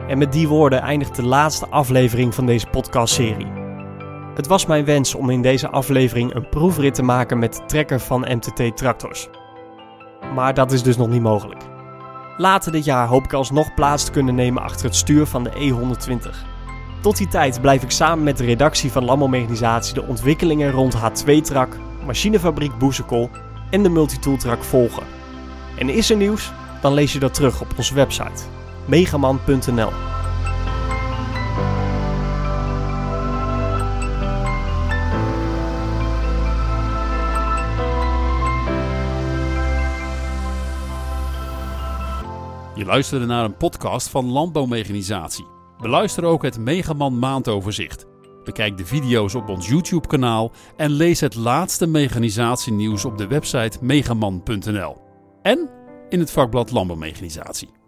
En 0.08 0.17
met 0.17 0.32
die 0.32 0.47
woorden 0.47 0.82
eindigt 0.82 1.15
de 1.15 1.25
laatste 1.25 1.67
aflevering 1.69 2.36
van 2.36 2.45
deze 2.45 2.67
podcastserie. 2.67 3.51
Het 4.36 4.47
was 4.47 4.65
mijn 4.65 4.86
wens 4.86 5.15
om 5.15 5.29
in 5.29 5.41
deze 5.41 5.69
aflevering 5.69 6.34
een 6.36 6.49
proefrit 6.49 6.95
te 6.95 7.03
maken 7.03 7.39
met 7.39 7.53
de 7.53 7.65
trekker 7.65 7.99
van 7.99 8.19
MTT 8.19 8.77
Tractors. 8.77 9.29
Maar 10.34 10.53
dat 10.53 10.71
is 10.71 10.84
dus 10.84 10.97
nog 10.97 11.08
niet 11.08 11.21
mogelijk. 11.21 11.68
Later 12.39 12.71
dit 12.71 12.86
jaar 12.86 13.08
hoop 13.08 13.23
ik 13.23 13.34
alsnog 13.34 13.73
plaats 13.73 14.06
te 14.06 14.12
kunnen 14.12 14.36
nemen 14.36 14.62
achter 14.62 14.86
het 14.86 14.95
stuur 14.95 15.25
van 15.25 15.43
de 15.43 15.52
E120. 15.52 16.30
Tot 17.02 17.17
die 17.17 17.28
tijd 17.28 17.62
blijf 17.62 17.84
ik 17.84 17.91
samen 17.91 18.23
met 18.23 18.38
de 18.38 18.45
redactie 18.45 18.91
van 18.91 19.06
Landbouwmechanisatie 19.06 19.93
de 19.93 20.04
ontwikkelingen 20.04 20.71
rond 20.71 20.95
H2-trak, 20.95 21.78
machinefabriek 22.06 22.78
Boezekel 22.78 23.30
en 23.69 23.84
de 23.84 23.89
multitooltrak 23.89 24.63
volgen. 24.63 25.04
En 25.78 25.89
is 25.89 26.10
er 26.10 26.17
nieuws? 26.17 26.52
Dan 26.82 26.93
lees 26.93 27.13
je 27.13 27.19
dat 27.19 27.34
terug 27.34 27.62
op 27.62 27.73
onze 27.78 27.93
website 27.93 28.43
megaman.nl. 28.86 30.09
luisterde 42.89 43.25
naar 43.25 43.43
een 43.43 43.58
podcast 43.58 44.10
van 44.10 44.32
Landbouwmechanisatie. 44.32 45.45
Beluister 45.78 46.23
ook 46.23 46.43
het 46.43 46.60
Megaman 46.60 47.19
maandoverzicht. 47.19 48.06
Bekijk 48.43 48.78
de 48.78 48.86
video's 48.86 49.36
op 49.36 49.49
ons 49.49 49.67
YouTube 49.67 50.08
kanaal 50.08 50.52
en 50.78 50.89
lees 50.91 51.19
het 51.19 51.36
laatste 51.36 51.88
mechanisatienieuws 51.88 53.06
op 53.06 53.17
de 53.17 53.28
website 53.28 53.78
megaman.nl. 53.82 54.97
En 55.41 55.69
in 56.10 56.19
het 56.19 56.32
vakblad 56.32 56.71
Landbouwmechanisatie. 56.71 57.79